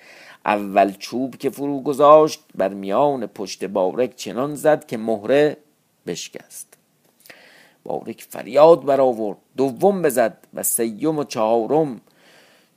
اول 0.49 0.93
چوب 0.93 1.37
که 1.37 1.51
فرو 1.51 1.81
گذاشت 1.81 2.41
بر 2.55 2.75
میان 2.75 3.27
پشت 3.27 3.65
بارک 3.65 4.17
چنان 4.17 4.55
زد 4.55 4.87
که 4.87 4.97
مهره 4.97 5.57
بشکست. 6.07 6.75
بارک 7.85 8.27
فریاد 8.31 8.85
برآورد 8.85 9.37
دوم 9.57 10.03
بزد 10.03 10.39
و 10.55 10.63
سیم 10.63 11.19
و 11.19 11.25
چهارم. 11.25 12.01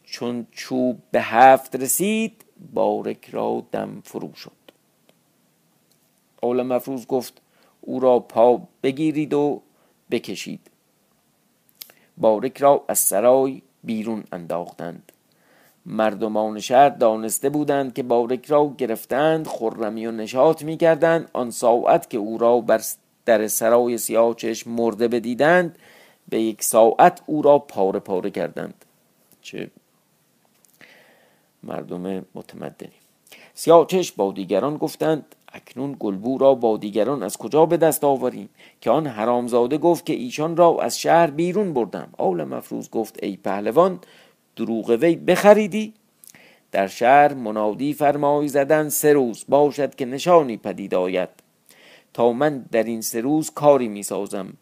چون 0.04 0.48
چوب 0.52 0.98
به 1.12 1.22
هفت 1.22 1.76
رسید 1.76 2.46
بارک 2.74 3.30
را 3.30 3.66
دم 3.72 4.02
فرو 4.06 4.34
شد. 4.34 4.52
عالم 6.42 6.68
مفروض 6.68 7.08
گفت 7.08 7.42
او 7.82 8.00
را 8.00 8.20
پا 8.20 8.62
بگیرید 8.84 9.34
و 9.34 9.62
بکشید. 10.12 10.72
بارک 12.18 12.58
را 12.58 12.86
از 12.88 13.00
سرای 13.00 13.62
بیرون 13.84 14.24
انداختند. 14.32 15.12
مردمان 15.86 16.60
شهر 16.60 16.90
دانسته 16.90 17.50
بودند 17.50 17.94
که 17.94 18.04
بارک 18.04 18.46
را 18.46 18.74
گرفتند 18.78 19.48
خرمی 19.48 20.06
و 20.06 20.12
نشاط 20.12 20.64
می 20.64 20.78
کردند 20.78 21.30
آن 21.34 21.52
ساعت 21.52 22.10
که 22.10 22.18
او 22.18 22.38
را 22.38 22.60
بر 22.60 22.82
در 23.26 23.48
سرای 23.48 23.98
سیاه 23.98 24.36
مرده 24.66 25.08
بدیدند 25.08 25.78
به 26.30 26.42
یک 26.42 26.64
ساعت 26.64 27.22
او 27.26 27.42
را 27.42 27.60
پاره 27.60 28.00
پاره 28.00 28.30
کردند. 28.30 28.86
چه 29.42 29.72
مردم 31.64 32.26
متمدنی. 32.36 32.92
سیاه 33.54 33.88
با 34.18 34.32
دیگران 34.32 34.78
گفتند 34.78 35.36
اکنون 35.54 35.96
گلبو 36.00 36.38
را 36.38 36.56
با 36.56 36.78
دیگران 36.78 37.24
از 37.24 37.38
کجا 37.38 37.66
به 37.66 37.78
دست 37.78 38.04
آوریم؟ 38.04 38.50
که 38.82 38.92
آن 38.92 39.08
حرامزاده 39.08 39.78
گفت 39.78 40.06
که 40.06 40.14
ایشان 40.14 40.58
را 40.58 40.78
از 40.82 41.00
شهر 41.00 41.28
بیرون 41.28 41.74
بردم. 41.74 42.10
آل 42.18 42.44
مفروض 42.44 42.90
گفت 42.90 43.24
ای 43.24 43.38
پهلوان 43.38 44.00
دروغ 44.56 44.90
وی 44.90 45.16
بخریدی؟ 45.16 45.94
در 46.72 46.88
شهر 46.88 47.34
منادی 47.34 47.94
فرمای 47.94 48.48
زدن 48.48 48.90
سه 48.90 49.14
روز 49.14 49.46
باشد 49.50 49.96
که 49.96 50.06
نشانی 50.06 50.58
پدید 50.58 50.96
آید. 50.96 51.30
تا 52.14 52.32
من 52.32 52.66
در 52.72 52.84
این 52.84 53.02
سه 53.02 53.22
روز 53.22 53.50
کاری 53.50 53.88
می 53.88 54.04
سازم. 54.04 54.54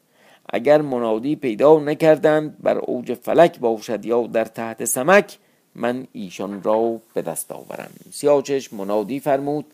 اگر 0.49 0.81
منادی 0.81 1.35
پیدا 1.35 1.79
نکردند 1.79 2.57
بر 2.63 2.77
اوج 2.77 3.13
فلک 3.13 3.59
باشد 3.59 4.05
یا 4.05 4.27
در 4.27 4.45
تحت 4.45 4.85
سمک 4.85 5.37
من 5.75 6.07
ایشان 6.13 6.63
را 6.63 6.99
به 7.13 7.21
دست 7.21 7.51
آورم. 7.51 7.91
سیاچش 8.11 8.73
منادی 8.73 9.19
فرمود 9.19 9.65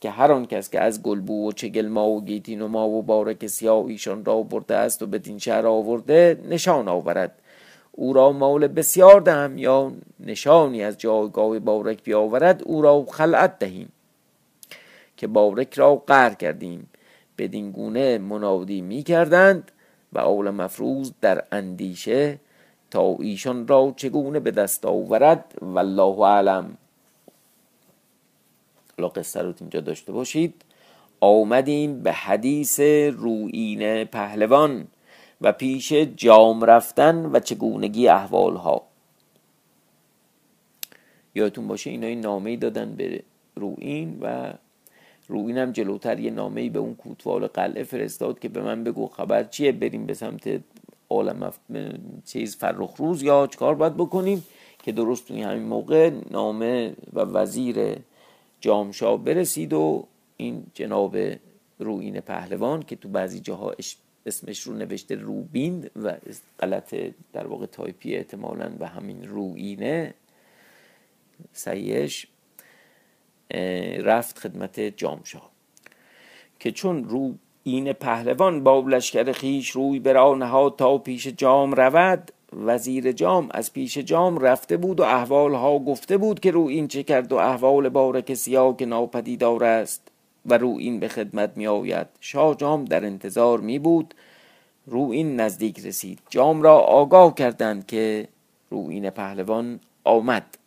که 0.00 0.10
هر 0.10 0.32
آن 0.32 0.46
کس 0.46 0.70
که 0.70 0.80
از 0.80 1.02
گلبو 1.02 1.48
و 1.48 1.52
چگل 1.52 1.88
ما 1.88 2.08
و 2.08 2.24
گیتین 2.24 2.62
و 2.62 2.68
ما 2.68 2.88
و 2.88 3.02
بارک 3.02 3.46
سیاه 3.46 3.86
ایشان 3.86 4.24
را 4.24 4.42
برده 4.42 4.76
است 4.76 5.02
و 5.02 5.06
بدین 5.06 5.38
شهر 5.38 5.66
آورده 5.66 6.40
نشان 6.48 6.88
آورد. 6.88 7.38
او 7.96 8.12
را 8.12 8.32
مال 8.32 8.66
بسیار 8.66 9.20
دهم 9.20 9.58
یا 9.58 9.92
نشانی 10.20 10.82
از 10.82 10.98
جایگاه 10.98 11.58
بارک 11.58 12.02
بیاورد 12.02 12.62
او 12.62 12.82
را 12.82 13.06
خلعت 13.10 13.58
دهیم 13.58 13.92
که 15.16 15.26
بارک 15.26 15.74
را 15.74 15.96
قهر 15.96 16.34
کردیم. 16.34 16.90
بدین 17.38 17.70
گونه 17.70 18.18
منادی 18.18 18.80
می 18.80 19.02
کردند 19.02 19.72
و 20.12 20.18
اول 20.18 20.50
مفروض 20.50 21.12
در 21.20 21.44
اندیشه 21.52 22.40
تا 22.90 23.16
ایشان 23.20 23.68
را 23.68 23.94
چگونه 23.96 24.40
به 24.40 24.50
دست 24.50 24.84
آورد. 24.84 25.54
والله 25.60 26.20
اعلم. 26.20 26.78
حالا 28.98 29.08
قصه 29.08 29.42
رو 29.42 29.54
اینجا 29.60 29.80
داشته 29.80 30.12
باشید. 30.12 30.62
آمدیم 31.20 32.02
به 32.02 32.12
حدیث 32.12 32.80
روین 33.10 34.04
پهلوان. 34.04 34.86
و 35.44 35.52
پیش 35.52 35.92
جام 35.92 36.64
رفتن 36.64 37.26
و 37.26 37.40
چگونگی 37.40 38.08
احوال 38.08 38.56
ها 38.56 38.82
یادتون 41.34 41.68
باشه 41.68 41.90
اینا 41.90 42.06
این 42.06 42.20
نامه 42.20 42.56
دادن 42.56 42.94
به 42.94 43.22
روین 43.56 44.18
و 44.20 44.52
روین 45.28 45.58
هم 45.58 45.72
جلوتر 45.72 46.20
یه 46.20 46.30
نامه 46.30 46.70
به 46.70 46.78
اون 46.78 46.94
کوتوال 46.94 47.46
قلعه 47.46 47.82
فرستاد 47.84 48.38
که 48.38 48.48
به 48.48 48.62
من 48.62 48.84
بگو 48.84 49.06
خبر 49.06 49.44
چیه 49.44 49.72
بریم 49.72 50.06
به 50.06 50.14
سمت 50.14 50.60
عالم 51.10 51.52
چیز 52.24 52.56
فرخ 52.56 52.94
روز 52.96 53.22
یا 53.22 53.46
چکار 53.46 53.74
باید 53.74 53.94
بکنیم 53.94 54.44
که 54.82 54.92
درست 54.92 55.28
توی 55.28 55.42
همین 55.42 55.62
موقع 55.62 56.10
نامه 56.30 56.94
و 57.12 57.20
وزیر 57.20 57.96
جامشا 58.60 59.16
برسید 59.16 59.72
و 59.72 60.06
این 60.36 60.66
جناب 60.74 61.16
روین 61.78 62.20
پهلوان 62.20 62.82
که 62.82 62.96
تو 62.96 63.08
بعضی 63.08 63.40
جاها 63.40 63.74
اسمش 64.26 64.60
رو 64.60 64.74
نوشته 64.74 65.14
روبین 65.14 65.90
و 65.96 66.16
غلط 66.60 66.94
در 67.32 67.46
واقع 67.46 67.66
تایپی 67.66 68.16
احتمالا 68.16 68.72
و 68.80 68.88
همین 68.88 69.28
رویینه. 69.28 70.14
سیش 71.52 72.26
رفت 74.04 74.38
خدمت 74.38 74.80
جامشا 74.80 75.42
که 76.58 76.72
چون 76.72 77.04
رویین 77.04 77.92
پهلوان 77.92 78.64
با 78.64 78.80
لشکر 78.80 79.32
خویش 79.32 79.70
روی 79.70 79.98
به 79.98 80.16
راه 80.16 80.34
نهاد 80.34 80.76
تا 80.76 80.98
پیش 80.98 81.26
جام 81.26 81.72
رود 81.72 82.32
وزیر 82.52 83.12
جام 83.12 83.48
از 83.50 83.72
پیش 83.72 83.98
جام 83.98 84.38
رفته 84.38 84.76
بود 84.76 85.00
و 85.00 85.02
احوال 85.02 85.54
ها 85.54 85.78
گفته 85.78 86.16
بود 86.16 86.40
که 86.40 86.50
رویین 86.50 86.88
چه 86.88 87.02
کرد 87.02 87.32
و 87.32 87.36
احوال 87.36 87.88
بارک 87.88 88.34
سیاه 88.34 88.76
که 88.76 88.86
ناپدیدار 88.86 89.64
است. 89.64 90.13
و 90.46 90.58
رویین 90.58 91.00
به 91.00 91.08
خدمت 91.08 91.56
می 91.56 91.66
آید 91.66 92.06
شاه 92.20 92.54
جام 92.54 92.84
در 92.84 93.04
انتظار 93.04 93.60
می 93.60 93.78
بود 93.78 94.14
رو 94.86 95.10
این 95.10 95.40
نزدیک 95.40 95.86
رسید. 95.86 96.18
جام 96.30 96.62
را 96.62 96.78
آگاه 96.78 97.34
کردند 97.34 97.86
که 97.86 98.28
رو 98.70 98.86
این 98.90 99.10
پهلوان 99.10 99.80
آمد. 100.04 100.58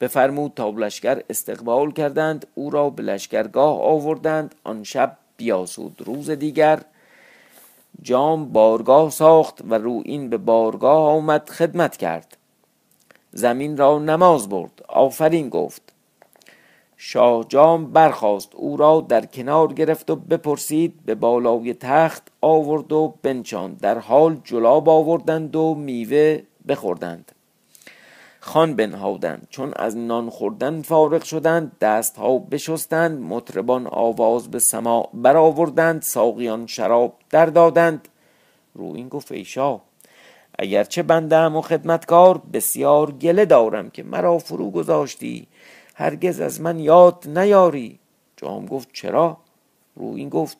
بفرمود 0.00 0.52
تا 0.56 0.70
لشکر 0.70 1.22
استقبال 1.30 1.92
کردند. 1.92 2.46
او 2.54 2.70
را 2.70 2.90
به 2.90 3.02
لشکرگاه 3.02 3.82
آوردند. 3.82 4.54
آن 4.64 4.84
شب 4.84 5.16
بیاسود 5.36 6.02
روز 6.06 6.30
دیگر. 6.30 6.80
جام 8.02 8.52
بارگاه 8.52 9.10
ساخت 9.10 9.60
و 9.68 9.74
رو 9.74 10.02
این 10.04 10.30
به 10.30 10.36
بارگاه 10.36 11.10
آمد 11.10 11.48
خدمت 11.48 11.96
کرد. 11.96 12.36
زمین 13.32 13.76
را 13.76 13.98
نماز 13.98 14.48
برد. 14.48 14.82
آفرین 14.88 15.48
گفت. 15.48 15.92
شاه 17.02 17.44
جام 17.48 17.92
برخاست. 17.92 18.54
او 18.54 18.76
را 18.76 19.06
در 19.08 19.26
کنار 19.26 19.72
گرفت 19.72 20.10
و 20.10 20.16
بپرسید 20.16 20.94
به 21.06 21.14
بالای 21.14 21.74
تخت 21.74 22.28
آورد 22.40 22.92
و 22.92 23.14
بنچاند 23.22 23.80
در 23.80 23.98
حال 23.98 24.40
جلاب 24.44 24.88
آوردند 24.88 25.56
و 25.56 25.74
میوه 25.74 26.42
بخوردند. 26.68 27.32
خان 28.40 28.76
بنهادند. 28.76 29.46
چون 29.50 29.72
از 29.76 29.96
نان 29.96 30.30
خوردن 30.30 30.82
فارغ 30.82 31.22
شدند 31.24 31.72
دست 31.80 32.16
ها 32.16 32.38
بشستند 32.38 33.20
مطربان 33.20 33.86
آواز 33.86 34.50
به 34.50 34.58
سما 34.58 35.08
برآوردند 35.14 36.02
ساقیان 36.02 36.66
شراب 36.66 37.12
در 37.30 37.46
دادند. 37.46 38.08
رو 38.74 38.92
این 38.94 39.08
گفت 39.08 39.32
ای 39.32 39.44
شاه 39.44 39.80
اگرچه 40.58 41.02
بنده 41.02 41.36
و 41.36 41.60
خدمتکار 41.60 42.42
بسیار 42.52 43.12
گله 43.12 43.44
دارم 43.44 43.90
که 43.90 44.02
مرا 44.02 44.38
فرو 44.38 44.70
گذاشتی. 44.70 45.46
هرگز 46.00 46.40
از 46.40 46.60
من 46.60 46.78
یاد 46.78 47.38
نیاری. 47.38 47.98
جام 48.36 48.66
گفت 48.66 48.88
چرا؟ 48.92 49.36
رو 49.96 50.06
این 50.14 50.28
گفت 50.28 50.58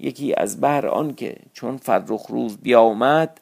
یکی 0.00 0.34
از 0.34 0.60
بهر 0.60 0.86
آن 0.86 1.14
که 1.14 1.36
چون 1.52 1.76
فرخ 1.76 2.26
روز 2.28 2.56
بیامد 2.56 3.40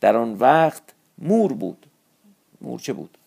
در 0.00 0.16
آن 0.16 0.34
وقت 0.34 0.82
مور 1.18 1.52
بود. 1.52 1.86
مورچه 2.60 2.92
بود؟ 2.92 3.18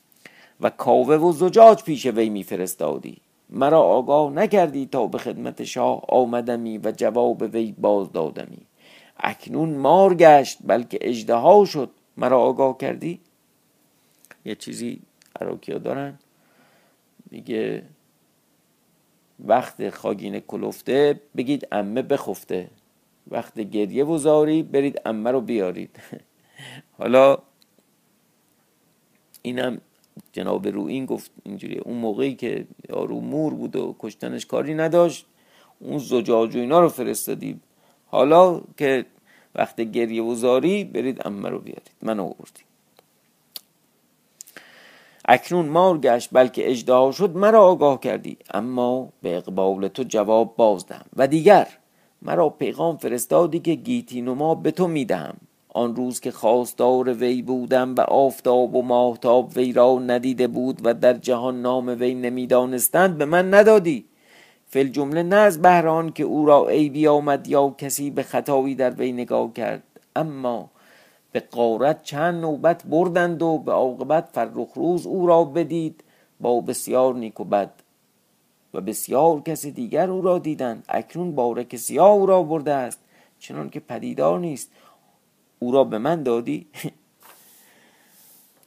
و 0.62 0.70
کاوه 0.70 1.16
و 1.16 1.32
زجاج 1.32 1.84
پیش 1.84 2.06
وی 2.06 2.30
میفرستادی. 2.30 3.18
مرا 3.50 3.82
آگاه 3.82 4.32
نکردی 4.32 4.86
تا 4.86 5.08
به 5.08 5.18
خدمت 5.18 5.64
شاه 5.64 6.02
آمدمی 6.08 6.78
و 6.78 6.92
جواب 6.92 7.42
وی 7.42 7.76
باز 7.78 8.12
دادمی 8.12 8.66
اکنون 9.20 9.70
مار 9.70 10.14
گشت 10.14 10.58
بلکه 10.64 10.98
اجدها 11.02 11.66
شد. 11.66 11.90
مرا 12.18 12.40
آگاه 12.40 12.78
کردی؟ 12.78 13.20
یه 14.46 14.56
چیزی 14.56 15.02
عراقی 15.42 15.80
دارن؟ 15.80 16.20
میگه 17.32 17.84
وقت 19.40 19.90
خاگین 19.90 20.40
کلفته 20.40 21.22
بگید 21.38 21.68
امه 21.72 22.02
بخفته. 22.02 22.70
وقت 23.28 23.60
گریه 23.60 24.06
و 24.06 24.18
زاری 24.18 24.64
برید 24.64 25.02
امه 25.06 25.32
رو 25.32 25.42
بیارید. 25.42 26.00
حالا 27.00 27.38
اینم 29.42 29.82
جناب 30.32 30.68
رو 30.68 30.86
این 30.86 31.06
گفت 31.06 31.32
اینجوری 31.44 31.78
اون 31.78 31.98
موقعی 31.98 32.36
که 32.36 32.68
یارو 32.90 33.20
مور 33.20 33.54
بود 33.54 33.76
و 33.76 33.96
کشتنش 34.00 34.46
کاری 34.46 34.74
نداشت 34.74 35.26
اون 35.80 35.98
زجاج 35.98 36.56
و 36.56 36.60
اینا 36.60 36.80
رو 36.80 36.90
فرستادی 36.90 37.60
حالا 38.06 38.62
که 38.78 39.06
وقت 39.56 39.82
گریه 39.82 40.24
و 40.24 40.36
زاری 40.36 40.84
برید 40.84 41.28
امه 41.28 41.50
رو 41.50 41.60
بیارید. 41.60 41.92
من 42.02 42.20
آوردیم 42.20 42.66
اکنون 45.28 45.66
مار 45.66 45.98
گشت 45.98 46.30
بلکه 46.32 46.72
اجدها 46.72 47.12
شد 47.12 47.36
مرا 47.36 47.64
آگاه 47.64 48.00
کردی. 48.00 48.38
اما 48.54 49.10
به 49.22 49.38
اقبال 49.38 49.88
تو 49.88 50.04
جواب 50.04 50.56
بازدم 50.56 51.06
و 51.16 51.28
دیگر 51.28 51.68
مرا 52.22 52.50
پیغام 52.50 52.98
فرستادی 52.98 53.60
که 53.60 53.76
گیتی 53.76 54.22
نما 54.22 54.56
به 54.56 54.72
تو 54.72 54.88
می‌دهم. 54.88 55.38
آن 55.74 55.96
روز 55.96 56.20
که 56.20 56.32
خواستار 56.32 57.14
وی 57.14 57.42
بودم 57.42 57.96
و 57.96 58.02
آفتاب 58.02 58.76
و 58.76 58.82
ماهتاب 58.82 59.52
وی 59.56 59.74
را 59.74 60.00
ندیده 60.00 60.48
بود 60.48 60.82
و 60.84 60.94
در 60.94 61.14
جهان 61.14 61.62
نام 61.62 61.88
وی 61.88 62.14
نمی‌دانستند 62.14 63.18
به 63.18 63.26
من 63.26 63.54
ندادی. 63.54 64.06
فل 64.68 64.88
جمله 64.88 65.24
نه 65.24 65.36
از 65.36 65.62
بهران 65.62 66.12
که 66.12 66.24
او 66.24 66.46
را 66.46 66.68
عیبی 66.68 67.08
آمد 67.08 67.48
یا 67.48 67.76
کسی 67.78 68.10
به 68.10 68.24
خطایی 68.24 68.76
در 68.76 68.90
وی 68.90 69.12
نگاه 69.12 69.54
کرد. 69.54 69.84
اما 70.16 70.70
به 71.32 71.40
قارت 71.40 72.04
چند 72.04 72.42
نوبت 72.42 72.84
بردند 72.84 73.42
و 73.42 73.58
به 73.58 73.72
عاقبت 73.72 74.30
فرخ 74.34 74.74
روز 74.76 75.08
او 75.08 75.28
را 75.28 75.44
بدید 75.44 76.04
با 76.40 76.62
بسیار 76.62 77.14
نیک 77.14 77.40
و 77.40 77.44
بد. 77.44 77.72
و 78.74 78.82
بسیار 78.82 79.42
کسی 79.42 79.72
دیگر 79.72 80.10
او 80.10 80.22
را 80.22 80.40
دیدند. 80.40 80.86
اکنون 80.90 81.36
بارک 81.36 81.76
سیاه 81.76 82.10
او 82.10 82.26
را 82.26 82.44
برده 82.44 82.74
است. 82.74 83.00
چنان 83.40 83.70
که 83.70 83.80
پدیدار 83.80 84.40
نیست. 84.40 84.72
او 85.60 85.72
را 85.72 85.84
به 85.84 85.98
من 85.98 86.24
دادی. 86.24 86.68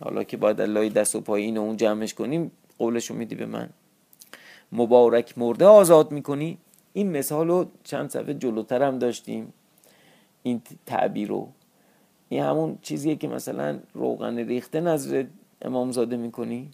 حالا 0.05 0.25
که 0.25 0.37
باید 0.37 0.61
الله 0.61 0.89
دست 0.89 1.15
و 1.15 1.21
پای 1.21 1.43
این 1.43 1.59
اون 1.59 1.77
جمعش 1.77 2.15
کنیم 2.15 2.51
قولشو 2.79 3.15
میدی 3.15 3.35
به 3.35 3.47
من. 3.47 3.69
مبارک 4.73 5.39
مرده 5.39 5.67
آزاد 5.67 6.13
می‌کنی؟ 6.13 6.59
این 6.93 7.11
مثال 7.11 7.49
رو 7.49 7.67
چند 7.85 8.11
صفحه 8.11 8.35
جلوتر 8.35 8.83
هم 8.83 8.99
داشتیم. 8.99 9.53
این 10.43 10.63
تعبیر 10.87 11.29
رو. 11.29 11.49
این 12.35 12.43
همون 12.43 12.79
چیزیه 12.83 13.17
که 13.17 13.29
مثلا 13.29 13.79
روغن 13.93 14.39
ریخته 14.39 14.81
نظر 14.81 15.25
امامزاده 15.63 16.17
می‌کنی؟ 16.17 16.71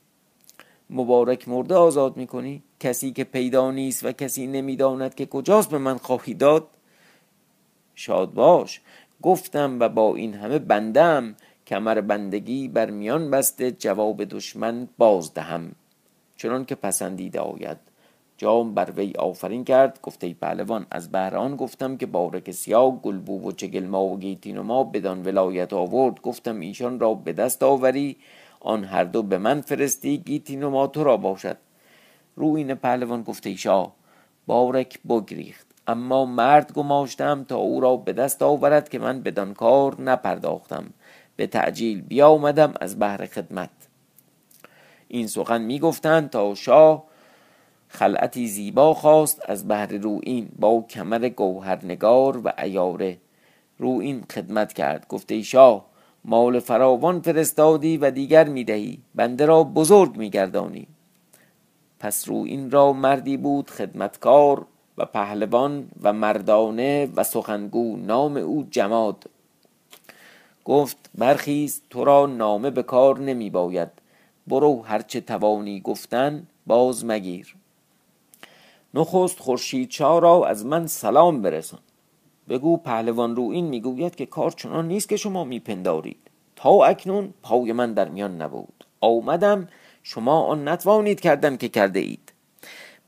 مبارک 0.90 1.48
مرده 1.48 1.74
آزاد 1.74 2.16
می‌کنی؟ 2.16 2.62
کسی 2.80 3.12
که 3.12 3.24
پیدا 3.24 3.70
نیست 3.70 4.04
و 4.04 4.12
کسی 4.12 4.46
نمی‌داند 4.46 5.14
که 5.14 5.26
کجاست 5.26 5.70
به 5.70 5.78
من 5.78 5.96
خواهی 5.96 6.34
داد؟ 6.34 6.68
شاد 7.94 8.34
باش. 8.34 8.80
گفتم 9.22 9.80
و 9.80 9.88
با 9.88 10.14
این 10.14 10.34
همه 10.34 10.58
بندم. 10.58 11.36
کمر 11.66 12.00
بندگی 12.00 12.68
بر 12.68 12.90
میان 12.90 13.30
بسته 13.30 13.70
جواب 13.70 14.24
دشمن 14.24 14.88
باز 14.98 15.34
دهم. 15.34 15.72
چنان 16.36 16.64
که 16.64 16.74
پسندیده 16.74 17.40
آید. 17.40 17.78
جام 18.40 18.74
بر 18.74 18.90
وی 18.96 19.12
آفرین 19.18 19.64
کرد. 19.64 20.00
گفته 20.02 20.34
پهلوان 20.34 20.86
از 20.90 21.12
بهران 21.12 21.56
گفتم 21.56 21.96
که 21.96 22.06
بارک 22.06 22.50
سیاه 22.50 23.02
گلبو 23.02 23.48
و 23.48 23.52
چگل 23.52 23.86
ما 23.86 24.04
و 24.04 24.18
گیتین 24.18 24.58
و 24.58 24.62
ما 24.62 24.84
بدان 24.84 25.22
ولایت 25.22 25.72
آورد. 25.72 26.20
گفتم 26.20 26.60
ایشان 26.60 27.00
را 27.00 27.14
به 27.14 27.32
دست 27.32 27.62
آوری 27.62 28.16
آن 28.60 28.84
هر 28.84 29.04
دو 29.04 29.22
به 29.22 29.38
من 29.38 29.60
فرستی 29.60 30.18
گیتین 30.18 30.62
و 30.62 30.70
ما 30.70 30.86
تو 30.86 31.04
را 31.04 31.16
باشد. 31.16 31.56
روین 32.36 32.74
پهلوان 32.74 33.22
گفته 33.22 33.54
شاه 33.56 33.92
بارک 34.46 34.98
بگریخت. 35.08 35.66
اما 35.86 36.24
مرد 36.24 36.72
گماشتم 36.72 37.44
تا 37.44 37.56
او 37.56 37.80
را 37.80 37.96
به 37.96 38.12
دست 38.12 38.42
آورد 38.42 38.88
که 38.88 38.98
من 38.98 39.20
بدان 39.20 39.54
کار 39.54 40.00
نپرداختم. 40.00 40.84
به 41.36 41.46
تعجیل 41.46 42.00
بیا 42.00 42.54
از 42.80 42.98
بهر 42.98 43.26
خدمت. 43.26 43.70
این 45.08 45.26
سخن 45.26 45.62
می‌گفتند 45.62 46.30
تا 46.30 46.54
شاه 46.54 47.09
خلعتی 47.92 48.46
زیبا 48.46 48.94
خواست 48.94 49.42
از 49.50 49.68
بهر 49.68 49.86
روین 49.86 50.48
با 50.58 50.84
کمر 50.90 51.28
گوهرنگار 51.28 52.40
و 52.44 52.52
ایاره 52.58 53.18
روین 53.78 54.24
خدمت 54.30 54.72
کرد 54.72 55.08
گفته 55.08 55.42
شاه 55.42 55.86
مال 56.24 56.60
فراوان 56.60 57.20
فرستادی 57.20 57.96
و 57.96 58.10
دیگر 58.10 58.48
می‌دهی 58.48 58.98
بنده 59.14 59.46
را 59.46 59.64
بزرگ 59.64 60.16
میگردانی. 60.16 60.86
پس 62.00 62.28
روین 62.28 62.70
را 62.70 62.92
مردی 62.92 63.36
بود 63.36 63.70
خدمتکار 63.70 64.66
و 64.98 65.04
پهلوان 65.04 65.88
و 66.02 66.12
مردانه 66.12 67.08
و 67.16 67.24
سخنگو 67.24 67.96
نام 67.96 68.36
او 68.36 68.66
جماد. 68.70 69.24
گفت 70.64 71.10
برخیز 71.14 71.82
تو 71.90 72.04
را 72.04 72.26
نامه 72.26 72.70
به 72.70 72.82
کار 72.82 73.18
نمی 73.18 73.50
باید 73.50 73.88
برو 74.46 74.82
هرچه 74.82 75.20
توانی 75.20 75.80
گفتن 75.80 76.46
باز 76.66 77.04
مگیر. 77.04 77.54
نخست 78.94 79.38
خورشید 79.38 80.00
را 80.00 80.46
از 80.46 80.66
من 80.66 80.86
سلام 80.86 81.42
برسان. 81.42 81.80
بگو 82.48 82.76
پهلوان 82.76 83.36
رو 83.36 83.42
این 83.42 83.66
می‌گوید 83.66 84.14
که 84.14 84.26
کار 84.26 84.50
چنان 84.50 84.88
نیست 84.88 85.08
که 85.08 85.16
شما 85.16 85.44
میپندارید. 85.44 86.30
تا 86.56 86.84
اکنون 86.84 87.34
پای 87.42 87.72
من 87.72 87.92
در 87.92 88.08
میان 88.08 88.42
نبود. 88.42 88.84
آمدم 89.00 89.68
شما 90.02 90.42
آن 90.42 90.68
نتوانید 90.68 91.20
کردن 91.20 91.56
که 91.56 91.68
کرده 91.68 92.00
اید 92.00 92.32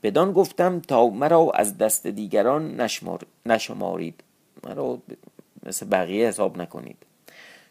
بدان 0.03 0.31
گفتم 0.31 0.79
تا 0.79 1.09
مرا 1.09 1.51
از 1.53 1.77
دست 1.77 2.07
دیگران 2.07 2.81
نشمار... 2.81 3.19
نشمارید. 3.45 4.23
مرا 4.63 4.99
مثل 5.65 5.85
بقیه 5.85 6.27
حساب 6.27 6.57
نکنید. 6.57 6.97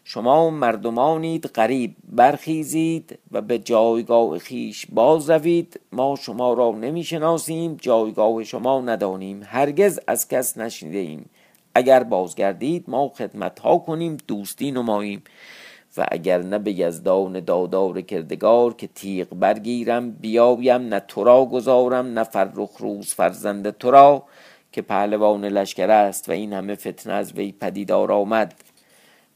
شما 0.03 0.49
مردمانید 0.49 1.45
غریب 1.45 1.95
برخیزید 2.09 3.19
و 3.31 3.41
به 3.41 3.59
جایگاه 3.59 4.39
خیش 4.39 4.85
باز 4.89 5.29
روید 5.29 5.79
ما 5.91 6.15
شما 6.21 6.53
را 6.53 6.71
نمی‌شناسیم 6.71 7.77
جایگاه 7.81 8.43
شما 8.43 8.81
ندانیم. 8.81 9.41
هرگز 9.45 9.99
از 10.07 10.27
کس 10.27 10.57
نشنیده 10.57 10.97
ایم 10.97 11.29
اگر 11.75 12.03
بازگردید 12.03 12.85
ما 12.87 13.09
خدمت 13.09 13.59
ها 13.59 13.77
کنیم 13.77 14.17
دوستی 14.27 14.71
نماییم. 14.71 15.23
و 15.97 16.05
اگر 16.11 16.41
نه 16.41 16.59
به 16.59 16.79
یزدان 16.79 17.39
دادار 17.39 18.01
کردگار 18.01 18.73
که 18.73 18.87
تیغ 18.87 19.27
برگیرم 19.29 20.11
بیایم 20.11 20.81
نه 20.81 20.99
تو 20.99 21.23
را 21.23 21.45
گذارم 21.45 22.05
نه 22.05 22.23
فرخ 22.23 22.69
روز 22.79 23.13
فرزند 23.13 23.69
تو 23.69 23.91
را 23.91 24.23
که 24.71 24.81
پهلوان 24.81 25.45
لشکر 25.45 25.91
است 25.91 26.29
و 26.29 26.31
این 26.31 26.53
همه 26.53 26.75
فتنه 26.75 27.13
از 27.13 27.33
وی 27.33 27.51
پدیدار 27.51 28.11
آمد. 28.11 28.53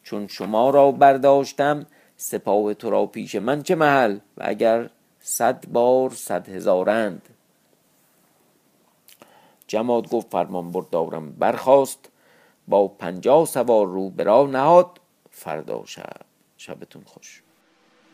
چون 0.07 0.27
شما 0.27 0.69
را 0.69 0.91
برداشتم 0.91 1.85
سپاه 2.17 2.73
تو 2.73 2.89
را 2.89 3.05
پیش 3.05 3.35
من 3.35 3.63
چه 3.63 3.75
محل؟ 3.75 4.17
و 4.37 4.43
اگر 4.45 4.89
صد 5.19 5.67
بار 5.67 6.09
صد 6.09 6.49
هزارند. 6.49 7.21
جماد 9.67 10.09
گفت 10.09 10.27
فرمان 10.31 10.71
بردارم 10.71 11.31
برخواست 11.31 12.09
با 12.67 12.87
پنجاه 12.87 13.45
سوار 13.45 13.87
رو 13.87 14.09
برا 14.09 14.45
نهاد 14.45 14.99
فردا 15.31 15.85
شب 15.85 16.21
شبتون 16.57 17.03
خوش. 17.05 17.43